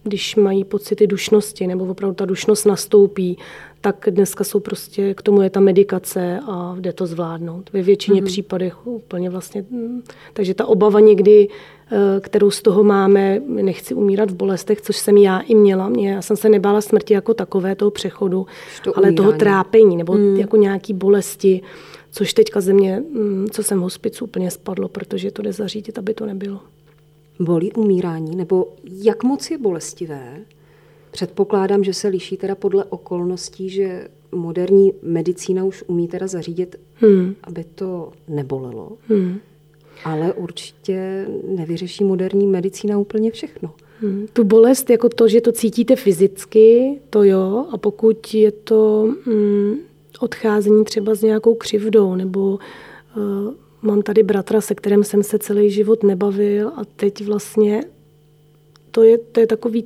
[0.04, 3.38] Když mají pocity dušnosti nebo opravdu ta dušnost nastoupí,
[3.80, 7.70] tak dneska jsou prostě, k tomu je ta medikace a jde to zvládnout.
[7.72, 8.26] Ve většině mm-hmm.
[8.26, 9.64] případech úplně vlastně.
[9.70, 11.48] Mm, takže ta obava někdy
[11.92, 15.88] Eh, kterou z toho máme, nechci umírat v bolestech, což jsem já i měla.
[15.88, 18.46] Mě, já jsem se nebála smrti jako takové, toho přechodu,
[18.84, 20.36] to ale toho trápení nebo hmm.
[20.36, 21.60] jako nějaký bolesti,
[22.10, 25.98] což teďka ze mě, mm, co jsem v hospicu, úplně spadlo, protože to jde zařídit,
[25.98, 26.60] aby to nebylo.
[27.40, 30.40] Bolí umírání, nebo jak moc je bolestivé?
[31.10, 37.34] Předpokládám, že se liší teda podle okolností, že moderní medicína už umí teda zařídit, hmm.
[37.44, 38.92] aby to nebolelo.
[39.08, 39.38] Hmm
[40.04, 43.70] ale určitě nevyřeší moderní medicína úplně všechno.
[44.00, 44.26] Hmm.
[44.32, 49.76] Tu bolest, jako to, že to cítíte fyzicky, to jo, a pokud je to hmm,
[50.20, 52.58] odcházení třeba s nějakou křivdou, nebo
[53.16, 57.84] uh, mám tady bratra, se kterým jsem se celý život nebavil a teď vlastně
[58.90, 59.84] to je, to je takový,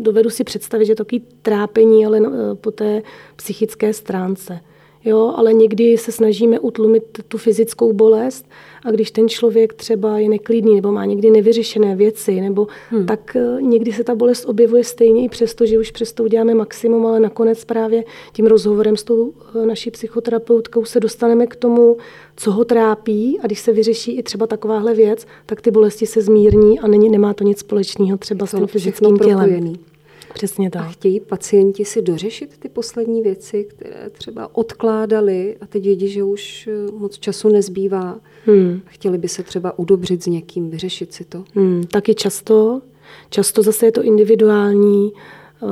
[0.00, 2.20] dovedu si představit, že je takový trápení, ale
[2.54, 3.02] po té
[3.36, 4.60] psychické stránce.
[5.04, 8.46] Jo, ale někdy se snažíme utlumit tu fyzickou bolest
[8.84, 13.06] a když ten člověk třeba je neklidný nebo má někdy nevyřešené věci, nebo hmm.
[13.06, 17.06] tak eh, někdy se ta bolest objevuje stejně i přesto, že už přesto uděláme maximum,
[17.06, 21.96] ale nakonec právě tím rozhovorem s tou eh, naší psychoterapeutkou se dostaneme k tomu,
[22.36, 26.22] co ho trápí a když se vyřeší i třeba takováhle věc, tak ty bolesti se
[26.22, 29.38] zmírní a není, nemá to nic společného třeba s tím fyzickým tělem.
[29.38, 29.93] Propojený.
[30.34, 30.82] Přesně tak.
[30.82, 36.22] A chtějí pacienti si dořešit ty poslední věci, které třeba odkládali a teď vědí, že
[36.22, 38.20] už eh, moc času nezbývá.
[38.46, 38.80] Hmm.
[38.86, 41.44] Chtěli by se třeba udobřit s někým, vyřešit si to?
[41.54, 42.82] Hmm, taky často.
[43.30, 45.12] Často zase je to individuální.
[45.12, 45.66] Eh,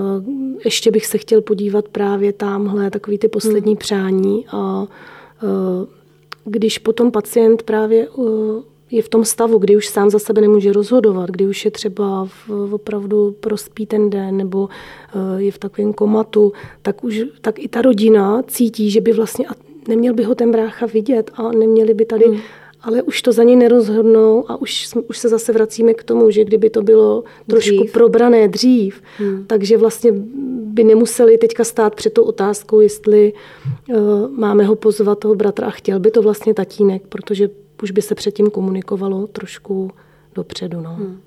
[0.65, 3.79] ještě bych se chtěl podívat právě tamhle, takový ty poslední hmm.
[3.79, 4.47] přání.
[4.53, 4.87] A
[5.43, 5.87] eh,
[6.45, 8.09] když potom pacient právě
[8.93, 12.29] je v tom stavu, kdy už sám za sebe nemůže rozhodovat, kdy už je třeba
[12.47, 16.53] v, opravdu prospí ten den nebo eh, je v takovém komatu,
[16.83, 19.53] tak, už, tak i ta rodina cítí, že by vlastně, a
[19.89, 22.39] neměl by ho ten brácha vidět a neměli by tady, hmm.
[22.83, 26.45] ale už to za něj nerozhodnou a už, už se zase vracíme k tomu, že
[26.45, 27.93] kdyby to bylo trošku dřív.
[27.93, 29.45] probrané dřív, hmm.
[29.47, 30.13] takže vlastně
[30.73, 33.33] by nemuseli teďka stát před tou otázkou, jestli
[33.89, 33.97] uh,
[34.31, 37.49] máme ho pozvat toho bratra a chtěl by to vlastně tatínek, protože
[37.83, 39.91] už by se předtím komunikovalo trošku
[40.35, 40.81] dopředu.
[40.81, 40.95] No.
[40.95, 41.21] Hmm.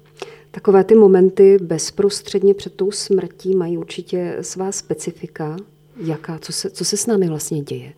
[0.52, 5.58] Takové ty momenty bezprostředně před tou smrtí mají určitě svá specifika.
[5.98, 6.40] Jaká?
[6.40, 7.94] Co se, co se s námi vlastně děje?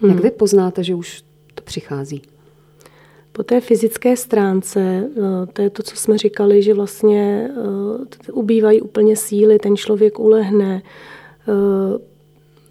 [0.00, 0.10] Hmm.
[0.10, 1.24] Jak vy poznáte, že už
[1.54, 2.22] to přichází?
[3.32, 7.50] Po té fyzické stránce, eh, to je to, co jsme říkali, že vlastně
[8.28, 10.82] eh, ubývají úplně síly, ten člověk ulehne,
[11.48, 11.98] eh,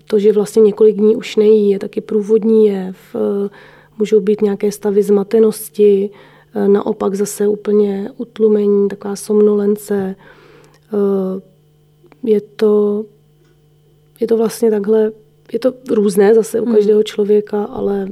[0.08, 3.16] to, že vlastně několik dní už nejí, je taky průvodní jev,
[3.98, 6.10] Můžou být nějaké stavy zmatenosti,
[6.56, 10.16] eh, naopak zase úplně utlumení, taková somnolence.
[10.94, 11.42] Eh,
[12.24, 13.06] je to,
[14.20, 15.12] je to vlastně takhle,
[15.54, 16.76] je to různé zase u hmm.
[16.76, 18.08] každého člověka, ale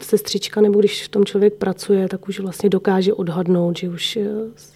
[0.00, 4.28] sestřička nebo když v tom člověk pracuje, tak už vlastně dokáže odhadnout, že už eh,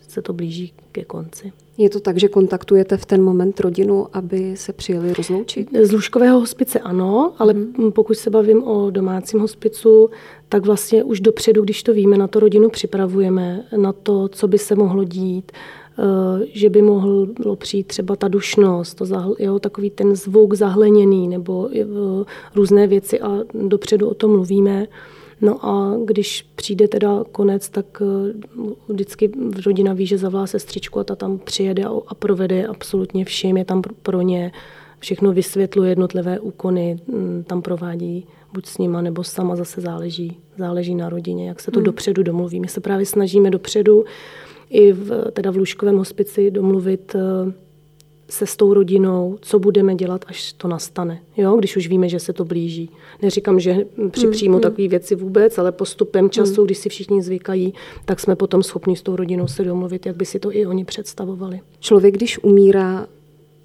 [0.08, 1.52] se to blíží ke konci.
[1.78, 5.68] Je to tak, že kontaktujete v ten moment rodinu, aby se přijeli rozloučit?
[5.82, 7.92] Z lůžkového hospice ano, ale hmm.
[7.92, 10.10] pokud se bavím o domácím hospicu,
[10.48, 14.58] tak vlastně už dopředu, když to víme, na to rodinu připravujeme, na to, co by
[14.58, 19.90] se mohlo dít, eh, že by mohlo přijít třeba ta dušnost, to zahl, jo, takový
[19.90, 21.84] ten zvuk zahleněný nebo eh,
[22.54, 24.86] různé věci a dopředu o tom mluvíme.
[25.40, 28.32] No a když přijde teda konec, tak eh,
[28.88, 29.30] vždycky
[29.66, 33.82] rodina ví, že zavolá sestřičku a ta tam přijede a provede absolutně všem, je tam
[34.02, 34.52] pro ně,
[34.98, 40.94] všechno vysvětluje, jednotlivé úkony mm, tam provádí buď s nima, nebo sama zase záleží, záleží
[40.94, 41.84] na rodině, jak se to hmm.
[41.84, 42.60] dopředu domluví.
[42.60, 44.04] My se právě snažíme dopředu
[44.70, 47.52] i v, teda v lůžkovém hospici domluvit eh,
[48.34, 51.56] se s tou rodinou, co budeme dělat, až to nastane, jo?
[51.56, 52.90] když už víme, že se to blíží.
[53.22, 54.70] Neříkám, že připřímo hmm, hmm.
[54.70, 56.66] takové věci vůbec, ale postupem času, hmm.
[56.66, 60.24] když si všichni zvykají, tak jsme potom schopni s tou rodinou se domluvit, jak by
[60.26, 61.60] si to i oni představovali.
[61.80, 63.06] Člověk, když umírá,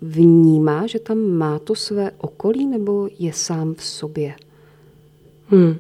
[0.02, 4.34] vnímá, že tam má to své okolí, nebo je sám v sobě?
[5.46, 5.76] Hmm.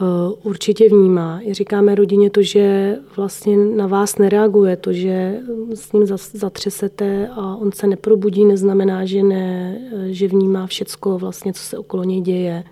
[0.00, 1.40] Eh, určitě vnímá.
[1.50, 5.40] Říkáme rodině to, že vlastně na vás nereaguje, to, že
[5.74, 11.52] s ním zatřesete a on se neprobudí, neznamená, že, ne, eh, že vnímá všecko, vlastně,
[11.52, 12.64] co se okolo něj děje.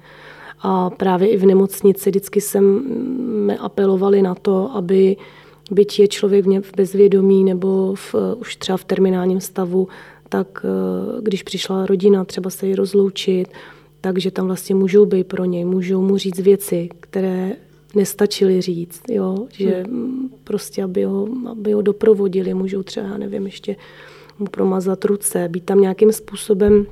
[0.63, 5.17] A právě i v nemocnici vždycky jsme apelovali na to, aby
[5.71, 9.89] byť je člověk v bezvědomí nebo v, už třeba v terminálním stavu,
[10.29, 13.49] tak eh, když přišla rodina třeba se jí rozloučit,
[14.07, 17.53] takže tam vlastně můžou být pro něj, můžou mu říct věci, které
[17.95, 19.47] nestačili říct, jo?
[19.53, 20.31] že hmm.
[20.45, 23.77] prostě, aby ho, aby ho doprovodili, můžou třeba, já nevím, ještě
[24.39, 26.87] mu promazat ruce, být tam nějakým způsobem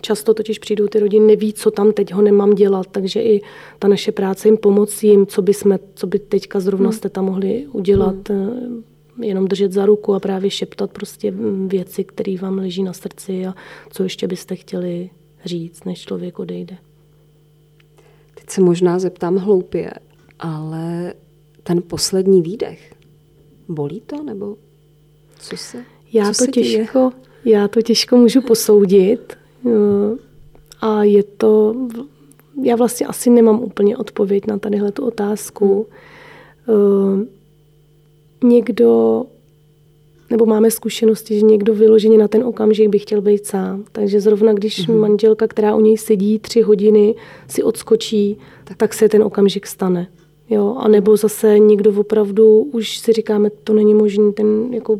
[0.00, 3.40] Často totiž přijdou ty rodiny, neví, co tam teď ho nemám dělat, takže i
[3.78, 6.92] ta naše práce jim pomocí jim, co by, jsme, co by teďka zrovna hmm.
[6.92, 8.84] jste tam mohli udělat, hmm.
[9.22, 11.34] jenom držet za ruku a právě šeptat prostě
[11.66, 13.54] věci, které vám leží na srdci a
[13.90, 15.10] co ještě byste chtěli
[15.44, 16.76] říct, než člověk odejde.
[18.34, 19.90] Teď se možná zeptám hloupě,
[20.38, 21.14] ale
[21.62, 22.94] ten poslední výdech,
[23.68, 24.56] bolí to nebo
[25.38, 27.12] co se Já co to se těžko,
[27.44, 29.38] já to těžko můžu posoudit
[30.80, 31.74] a je to,
[32.62, 35.86] já vlastně asi nemám úplně odpověď na tadyhle tu otázku.
[36.66, 37.26] Hmm.
[38.44, 39.24] Někdo
[40.32, 43.84] nebo máme zkušenosti, že někdo vyloženě na ten okamžik by chtěl být sám.
[43.92, 45.00] Takže zrovna když mm-hmm.
[45.00, 47.14] manželka, která u něj sedí tři hodiny,
[47.48, 50.08] si odskočí, tak, tak se ten okamžik stane.
[50.50, 54.98] Jo, a nebo zase někdo opravdu už si říkáme, to není možné, ten jako,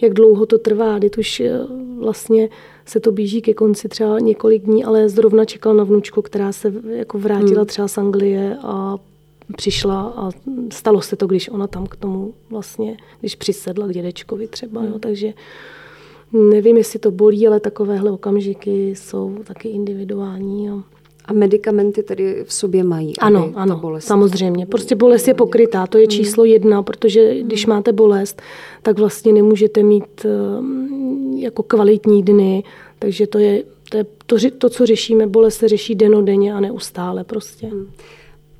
[0.00, 1.60] jak dlouho to trvá, teď už eh,
[1.98, 2.48] vlastně
[2.86, 6.72] se to bíží ke konci třeba několik dní, ale zrovna čekal na vnučku, která se
[6.88, 7.66] jako vrátila hmm.
[7.66, 8.98] třeba z Anglie a
[9.56, 10.30] přišla a
[10.72, 14.92] stalo se to, když ona tam k tomu vlastně, když přisedla k dědečkovi třeba, hmm.
[14.92, 15.32] jo, takže
[16.32, 20.66] nevím, jestli to bolí, ale takovéhle okamžiky jsou taky individuální.
[20.66, 20.82] Jo.
[21.24, 23.18] A medicamenty tedy v sobě mají?
[23.18, 24.04] Ano, ano, bolest...
[24.04, 24.66] samozřejmě.
[24.66, 26.10] Prostě bolest je pokrytá, to je hmm.
[26.10, 27.76] číslo jedna, protože když hmm.
[27.76, 28.42] máte bolest,
[28.82, 32.64] tak vlastně nemůžete mít ehm, jako kvalitní dny,
[32.98, 37.24] takže to je to, je to, to co řešíme, bolest se řeší denodenně a neustále
[37.24, 37.66] prostě.
[37.66, 37.90] Hmm.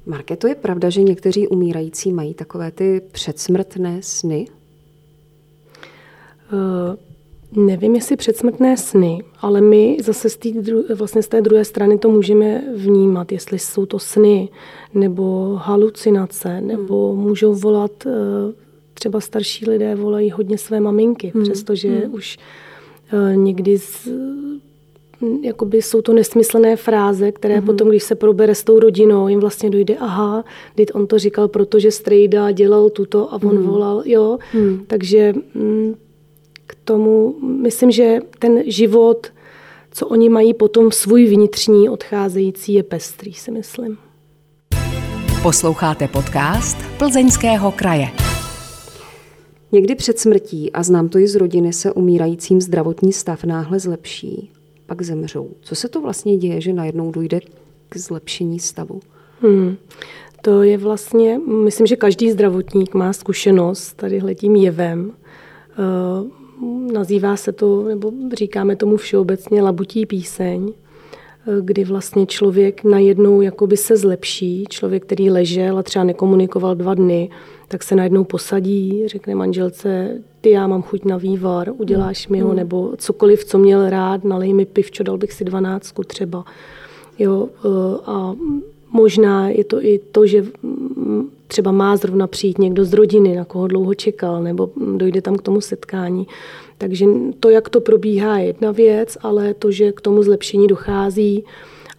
[0.08, 4.46] Marke, to je pravda, že někteří umírající mají takové ty předsmrtné sny?
[6.52, 6.96] Uh,
[7.52, 10.48] Nevím, jestli předsmrtné sny, ale my zase z té,
[10.94, 14.48] vlastně z té druhé strany to můžeme vnímat, jestli jsou to sny
[14.94, 17.22] nebo halucinace, nebo hmm.
[17.22, 18.10] můžou volat, eh,
[18.94, 21.44] třeba starší lidé volají hodně své maminky, hmm.
[21.44, 22.14] přestože hmm.
[22.14, 22.38] už
[23.12, 24.08] eh, někdy z,
[25.42, 27.66] jakoby jsou to nesmyslné fráze, které hmm.
[27.66, 31.48] potom, když se probere s tou rodinou, jim vlastně dojde, aha, teď on to říkal,
[31.48, 33.66] protože strejda dělal tuto a on hmm.
[33.66, 34.38] volal, jo.
[34.52, 34.84] Hmm.
[34.86, 35.94] Takže mm,
[36.66, 39.26] k tomu, myslím, že ten život,
[39.90, 43.98] co oni mají potom svůj vnitřní odcházející, je pestrý, si myslím.
[45.42, 48.08] Posloucháte podcast Plzeňského kraje.
[49.72, 54.50] Někdy před smrtí, a znám to i z rodiny, se umírajícím zdravotní stav náhle zlepší,
[54.88, 55.50] pak zemřou.
[55.60, 57.40] Co se to vlastně děje, že najednou dojde
[57.88, 59.00] k zlepšení stavu?
[59.40, 59.76] Hmm.
[60.42, 65.12] To je vlastně, myslím, že každý zdravotník má zkušenost tady tím jevem.
[65.78, 70.72] Uh, nazývá se to, nebo říkáme tomu všeobecně labutí píseň,
[71.60, 77.30] kdy vlastně člověk najednou jakoby se zlepší, člověk, který ležel a třeba nekomunikoval dva dny,
[77.68, 82.48] tak se najednou posadí, řekne manželce, ty já mám chuť na vývar, uděláš mi ho,
[82.48, 82.56] hmm.
[82.56, 86.44] nebo cokoliv, co měl rád, nalej mi pivčo, dal bych si dvanáctku třeba.
[87.18, 87.68] Jo, e,
[88.04, 88.34] a
[88.92, 90.44] možná je to i to, že
[91.46, 95.42] třeba má zrovna přijít někdo z rodiny, na koho dlouho čekal, nebo dojde tam k
[95.42, 96.26] tomu setkání.
[96.78, 97.06] Takže
[97.40, 101.44] to, jak to probíhá, je jedna věc, ale to, že k tomu zlepšení dochází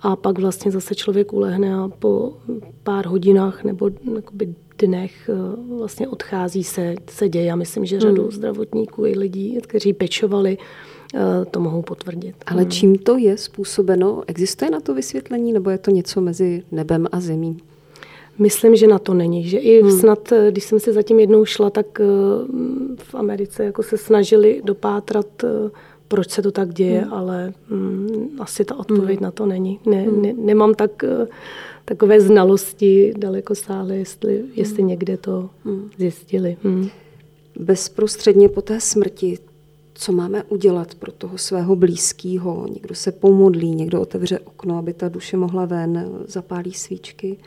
[0.01, 2.33] a pak vlastně zase člověk ulehne a po
[2.83, 3.89] pár hodinách nebo
[4.79, 5.33] dnech eh,
[5.77, 7.45] vlastně odchází se, se děje.
[7.45, 8.31] Já myslím, že řadu hmm.
[8.31, 10.57] zdravotníků i lidí, kteří pečovali,
[11.15, 12.35] eh, to mohou potvrdit.
[12.45, 12.71] Ale hmm.
[12.71, 14.23] čím to je způsobeno?
[14.27, 17.57] Existuje na to vysvětlení nebo je to něco mezi nebem a zemí?
[18.39, 19.43] Myslím, že na to není.
[19.43, 19.99] Že i hmm.
[19.99, 21.99] snad, eh, když jsem si zatím jednou šla, tak
[22.97, 25.43] v Americe jako se snažili dopátrat,
[26.07, 27.13] proč se to tak děje, hmm.
[27.13, 29.23] ale mm, asi ta odpověď hmm.
[29.23, 29.79] na to není.
[29.85, 30.21] Ne, hmm.
[30.21, 31.03] ne, nemám tak
[31.89, 34.87] takové znalosti daleko sále, jestli, jestli hmm.
[34.87, 35.89] někde to hmm.
[35.97, 36.57] zjistili.
[36.63, 36.89] Hmm.
[37.59, 39.37] Bezprostředně po té smrti,
[39.93, 42.67] co máme udělat pro toho svého blízkého?
[42.73, 47.37] Někdo se pomodlí, někdo otevře okno, aby ta duše mohla ven, zapálí svíčky.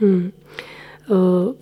[0.00, 0.30] Hmm.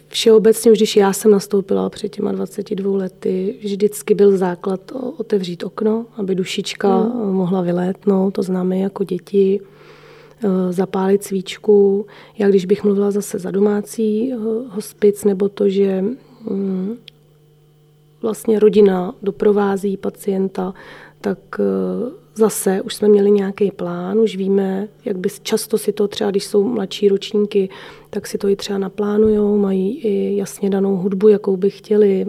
[0.08, 6.06] Všeobecně, už když já jsem nastoupila před těma 22 lety, vždycky byl základ otevřít okno,
[6.16, 7.32] aby dušička hmm.
[7.32, 9.60] mohla vylétnout, to známe jako děti,
[10.70, 12.07] zapálit svíčku.
[12.38, 14.37] Já když bych mluvila zase za domácí eh,
[14.68, 16.04] hospic, nebo to, že
[16.50, 16.96] hm,
[18.22, 20.74] vlastně rodina doprovází pacienta,
[21.20, 21.38] tak
[22.35, 26.44] zase už jsme měli nějaký plán, už víme, jak by často si to třeba, když
[26.44, 27.68] jsou mladší ročníky,
[28.11, 32.26] tak si to i třeba naplánujou, mají i jasně danou hudbu, jakou by chtěli.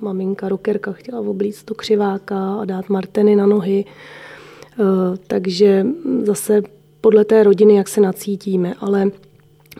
[0.00, 3.84] Maminka rockerka chtěla oblíct to křiváka a dát marteny na nohy.
[3.84, 5.86] Eh, takže
[6.22, 6.62] zase
[7.02, 9.10] podle té rodiny, jak se nacítíme, ale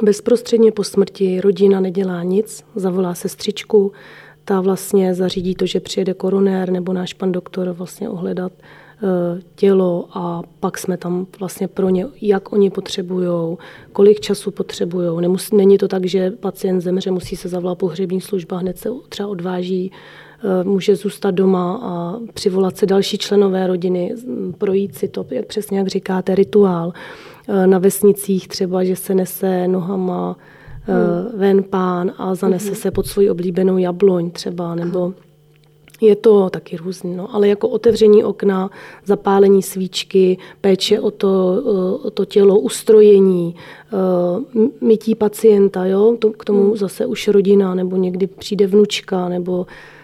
[0.02, 3.92] bezprostředně po smrti rodina nedělá nic, zavolá sestřičku,
[4.44, 8.52] ta vlastně zařídí to, že přijede koronér nebo náš pan doktor vlastně ohledat
[9.04, 13.56] Eh, tělo a pak jsme tam vlastně pro ně, jak oni potřebují,
[13.92, 15.28] kolik času potřebují.
[15.52, 19.92] Není to tak, že pacient zemře, musí se zavolat pohřební služba, hned se třeba odváží,
[20.62, 24.14] může zůstat doma a přivolat se další členové rodiny,
[24.58, 26.92] projít si to, přesně jak říkáte, rituál.
[27.48, 30.36] Eh, na vesnicích třeba, že se nese nohama
[30.82, 31.40] hmm.
[31.40, 32.74] ven pán a zanese hmm.
[32.74, 35.14] se pod svoji oblíbenou jabloň třeba, nebo Aha
[36.02, 38.70] je to taky různý, no, ale jako otevření okna,
[39.04, 41.62] zapálení svíčky, péče o to,
[42.02, 46.16] o to tělo, ustrojení, eh, mytí pacienta, jo?
[46.18, 46.76] To, k tomu hmm.
[46.76, 50.01] zase už rodina, nebo někdy přijde vnučka, nebo eh,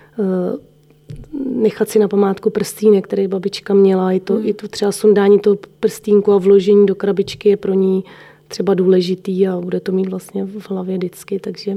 [1.55, 4.13] nechat si na památku prstínek, který babička měla.
[4.13, 4.47] I to, hmm.
[4.47, 8.05] i to třeba sundání toho prstínku a vložení do krabičky je pro ní
[8.49, 11.75] třeba důležitý a bude to mít vlastně v hlavě vždycky, takže,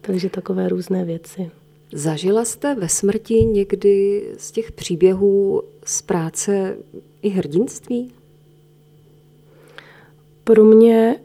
[0.00, 1.50] takže takové různé věci.
[1.92, 6.76] Zažila jste ve smrti někdy z těch příběhů z práce
[7.22, 8.12] i hrdinství?
[10.44, 11.20] Pro mě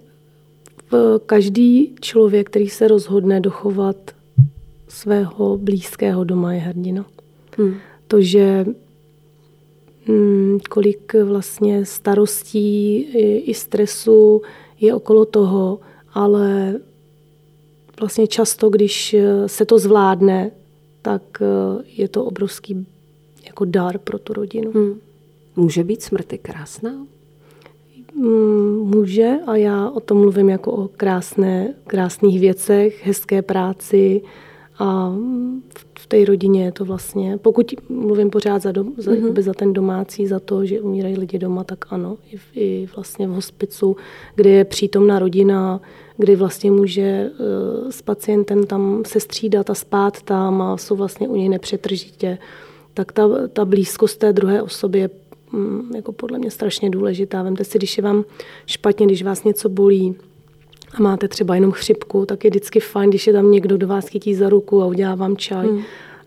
[1.26, 4.12] každý člověk, který se rozhodne dochovat
[4.94, 7.06] svého blízkého doma, je hrdina.
[7.58, 7.74] Hmm.
[8.08, 8.66] To, že
[10.06, 14.42] hmm, kolik vlastně starostí i, i stresu
[14.80, 15.80] je okolo toho,
[16.14, 16.80] ale
[18.00, 19.16] vlastně často, když
[19.48, 20.52] se to zvládne,
[21.02, 22.86] tak eh, je to obrovský
[23.46, 24.72] jako dar pro tu rodinu.
[24.72, 25.00] Hmm.
[25.56, 27.08] Může být smrty krásná?
[28.16, 34.22] Mm, může a já o tom mluvím jako o krásné, krásných věcech, hezké práci
[34.84, 35.14] a
[36.00, 39.42] v té rodině je to vlastně, pokud mluvím pořád za, dom, za, mm-hmm.
[39.42, 43.28] za ten domácí, za to, že umírají lidi doma, tak ano, i, v, i vlastně
[43.28, 43.96] v hospicu,
[44.36, 45.82] kde je přítomná rodina,
[46.18, 51.28] kdy vlastně může uh, s pacientem tam se střídat a spát tam a jsou vlastně
[51.28, 52.38] u něj nepřetržitě,
[52.94, 55.10] tak ta, ta blízkost té druhé osoby je
[55.54, 57.44] Mm, jako podle mě strašně důležitá.
[57.44, 58.26] Vemte si, když je vám
[58.66, 60.16] špatně, když vás něco bolí
[60.94, 64.08] a máte třeba jenom chřipku, tak je vždycky fajn, když je tam někdo, kdo vás
[64.08, 65.68] chytí za ruku a udělá vám čaj.
[65.68, 65.82] Hmm.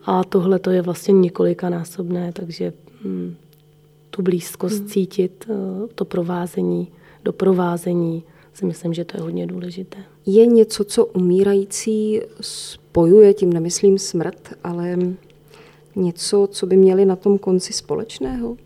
[0.04, 3.36] A tohle to je vlastně několikanásobné, takže hmm,
[4.10, 4.88] tu blízkost hmm.
[4.88, 5.54] cítit, eh,
[5.94, 6.88] to provázení,
[7.24, 8.22] doprovázení,
[8.54, 9.98] si myslím, že to je hodně důležité.
[10.26, 14.98] Je něco, co umírající spojuje, tím nemyslím smrt, ale
[15.96, 18.56] něco, co by měli na tom konci společného?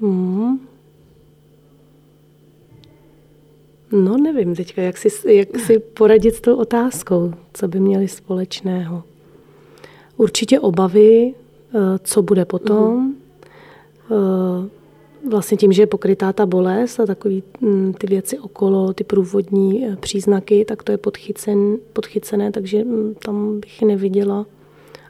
[0.00, 0.68] Hmm.
[3.92, 9.02] No nevím teďka, jak si, jak si poradit s tou otázkou, co by měli společného.
[10.16, 12.96] Určitě obavy, eh, co bude potom.
[12.96, 13.14] Mm.
[15.30, 19.86] Vlastně tím, že je pokrytá ta bolest a takový hm, ty věci okolo, ty průvodní
[19.86, 24.46] eh, příznaky, tak to je podchycen, podchycené, takže hm, tam bych neviděla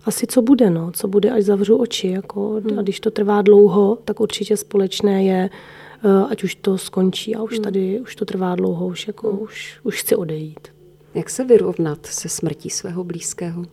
[0.04, 2.08] asi co bude, no, co bude, až zavřu oči.
[2.08, 2.78] Jako, hmm.
[2.78, 5.50] A když to trvá dlouho, tak určitě společné je, eh,
[6.30, 7.62] ať už to skončí a už hmm.
[7.62, 9.42] tady, už to trvá dlouho, už, jako, hmm.
[9.42, 10.68] už, už chci odejít.
[11.14, 13.64] Jak se vyrovnat se smrtí svého blízkého?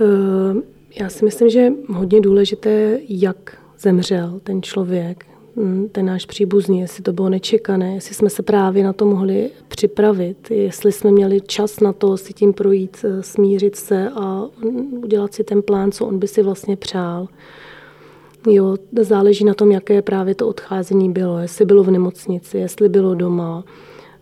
[0.00, 0.62] Eh,
[1.00, 6.80] já si myslím, že je hodně důležité, jak zemřel ten člověk, Mm, ten náš příbuzný,
[6.80, 11.40] jestli to bylo nečekané, jestli jsme se právě na to mohli připravit, jestli jsme měli
[11.40, 14.46] čas na to si tím projít, eh, smířit se a
[15.02, 17.28] udělat si ten plán, co on by si vlastně přál.
[18.46, 23.14] Jo, záleží na tom, jaké právě to odcházení bylo, jestli bylo v nemocnici, jestli bylo
[23.14, 23.64] doma.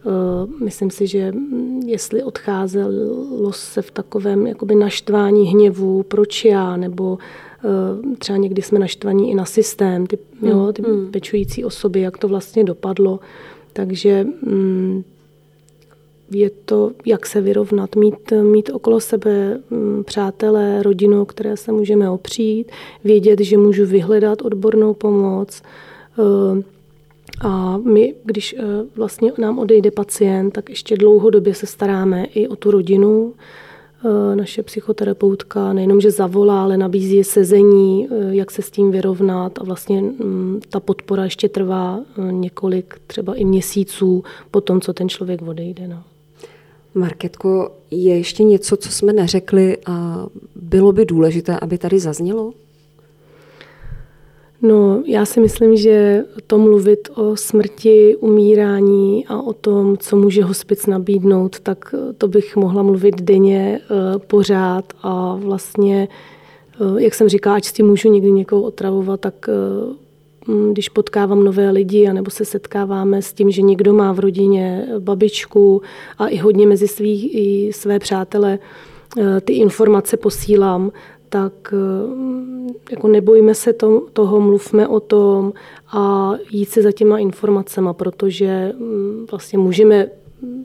[0.06, 6.76] Eh, myslím si, že mm, jestli odcházelo se v takovém jakoby naštvání hněvu, proč já,
[6.76, 7.18] nebo
[7.64, 11.10] Eh, třeba někdy jsme naštvaní i na systém, ty, jo, ty hmm.
[11.10, 13.20] pečující osoby, jak to vlastně dopadlo.
[13.72, 15.04] Takže mm,
[16.30, 22.10] je to, jak se vyrovnat, mít, mít okolo sebe mm, přátelé, rodinu, které se můžeme
[22.10, 22.72] opřít,
[23.04, 25.62] vědět, že můžu vyhledat odbornou pomoc.
[26.18, 26.62] Eh,
[27.40, 28.62] a my, když eh,
[28.96, 33.34] vlastně nám odejde pacient, tak ještě dlouhodobě se staráme i o tu rodinu,
[34.06, 39.64] Eh, naše psychoterapeutka nejenom, že zavolá, ale nabízí sezení, jak se s tím vyrovnat a
[39.64, 42.00] vlastně mm, ta podpora ještě trvá
[42.30, 45.88] několik třeba i měsíců po tom, co ten člověk odejde.
[45.88, 46.02] No.
[46.94, 52.52] Marketko, je ještě něco, co jsme neřekli a bylo by důležité, aby tady zaznělo?
[54.62, 60.44] No, já si myslím, že to mluvit o smrti, umírání a o tom, co může
[60.44, 66.08] hospic nabídnout, tak to bych mohla mluvit denně eh, pořád a vlastně,
[66.80, 69.94] eh, jak jsem říkala, ať s tím můžu někdy někoho otravovat, tak eh,
[70.72, 75.82] když potkávám nové lidi, anebo se setkáváme s tím, že někdo má v rodině babičku
[76.18, 78.58] a i hodně mezi svých, i své přátele
[79.44, 80.92] ty informace posílám,
[81.28, 85.52] tak eh, jako nebojme se to, toho, mluvme o tom
[85.92, 90.06] a jít si za těma informacemi, protože mm, vlastně můžeme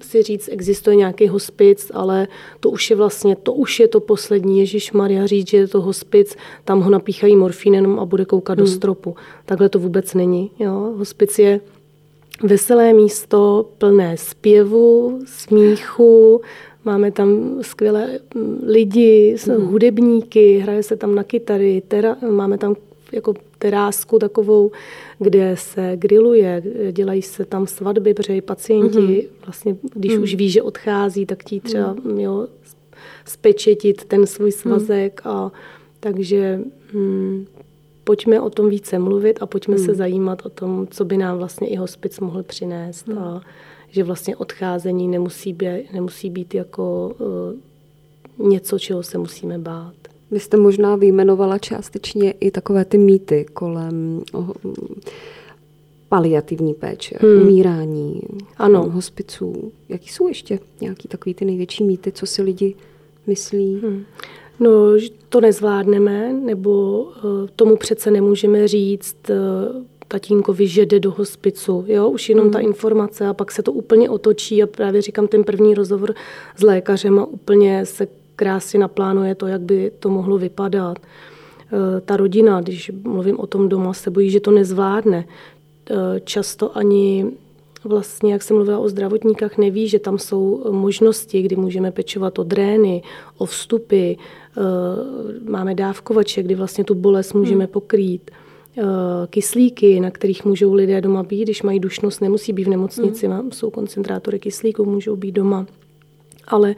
[0.02, 2.28] si říct, existuje nějaký hospic, ale
[2.60, 4.60] to už je vlastně, to už je to poslední.
[4.60, 8.66] Ježíš Maria říct, že je to hospic, tam ho napíchají morfínem a bude koukat hmm.
[8.66, 9.16] do stropu.
[9.46, 10.52] Takhle to vůbec není.
[10.60, 10.94] Jo?
[10.98, 11.62] Hospic je
[12.44, 16.42] veselé místo, plné zpěvu, smíchu,
[16.86, 19.66] Máme tam skvělé mm, lidi, mm.
[19.66, 22.76] hudebníky, hraje se tam na kytary, tera, máme tam
[23.12, 24.72] jako terásku takovou,
[25.20, 29.28] kde se grilluje, dělají se tam svatby, protože pacienti mm-hmm.
[29.46, 30.24] vlastně, když mm.
[30.24, 32.20] už ví, že odchází, tak ti třeba mm.
[32.20, 32.48] jo,
[33.26, 35.32] spečetit ten svůj svazek mm.
[35.32, 35.52] a
[36.00, 36.60] takže
[36.94, 37.46] hm,
[38.04, 39.86] pojďme o tom více mluvit a pojďme mm.
[39.86, 43.18] se zajímat o tom, co by nám vlastně i hospic mohl přinést mm.
[43.18, 43.42] a
[43.90, 47.16] že vlastně odcházení nemusí být, nemusí být jako
[48.38, 49.99] uh, něco, čeho se musíme bát.
[50.32, 54.22] Vy jste možná vyjmenovala částečně i takové ty mýty kolem
[56.10, 57.42] paliativní péče, hmm.
[57.42, 58.22] umírání,
[58.58, 58.90] ano.
[58.90, 59.72] hospiců.
[59.90, 62.76] Jaký jsou ještě nějaký takový ty největší mýty, co si lidi
[63.28, 63.80] myslí?
[63.84, 64.04] Hmm.
[64.60, 64.72] No,
[65.30, 71.84] to nezvládneme, nebo uh, tomu přece nemůžeme říct uh, tatínkovi, že jde do hospicu.
[71.88, 72.10] Jo?
[72.10, 72.54] Už jenom hmm.
[72.54, 76.14] ta informace a pak se to úplně otočí a právě říkám ten první rozhovor
[76.58, 78.08] s lékařem a úplně se
[78.40, 81.00] krásně naplánuje to, jak by to mohlo vypadat.
[81.00, 85.26] Uh, ta rodina, když mluvím o tom doma, se bojí, že to nezvládne.
[85.92, 87.26] Uh, často ani
[87.84, 92.44] vlastně, jak jsem mluvila o zdravotníkách, neví, že tam jsou možnosti, kdy můžeme pečovat o
[92.44, 93.04] drény,
[93.38, 94.20] o vstupy, eh,
[95.50, 97.72] máme dávkovače, kdy vlastně tu bolest můžeme hmm.
[97.72, 98.32] pokrýt,
[99.30, 103.52] kyslíky, na kterých můžou lidé doma být, když mají dušnost, nemusí být v nemocnici, hmm.
[103.52, 105.66] jsou koncentrátory kyslíku, můžou být doma.
[106.48, 106.76] Ale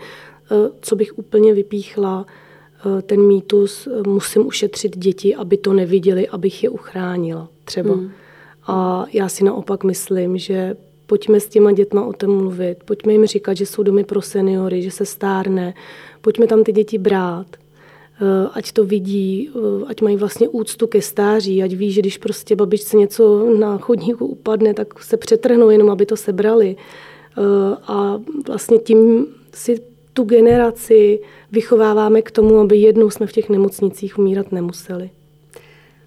[0.81, 2.25] co bych úplně vypíchla,
[3.01, 7.93] ten mýtus, musím ušetřit děti, aby to neviděli, abych je uchránila třeba.
[7.93, 8.11] Hmm.
[8.67, 10.75] A já si naopak myslím, že
[11.11, 14.81] pojďme s těma dětma o tom mluvit, pojďme jim říkat, že jsou domy pro seniory,
[14.81, 15.73] že se stárne,
[16.21, 21.01] pojďme tam ty děti brát, eh, ať to vidí, eh, ať mají vlastně úctu ke
[21.01, 25.89] stáří, ať ví, že když prostě babičce něco na chodníku upadne, tak se přetrhnou jenom,
[25.89, 26.75] aby to sebrali.
[27.37, 27.41] Eh,
[27.87, 31.19] a vlastně tím si tu generaci
[31.51, 35.09] vychováváme k tomu, aby jednou jsme v těch nemocnicích umírat nemuseli.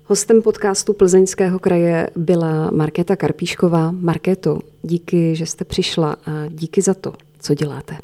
[0.04, 3.90] Hostem podcastu Plzeňského kraje byla Markéta Karpíšková.
[3.90, 7.96] Markéto, díky, že jste přišla a díky za to, co děláte.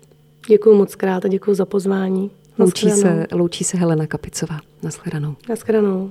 [0.49, 2.31] Děkuji moc krát a děkuji za pozvání.
[2.59, 4.61] Loučí se, loučí se Helena Kapicová.
[4.83, 5.35] Naschledanou.
[5.49, 6.11] Naschledanou.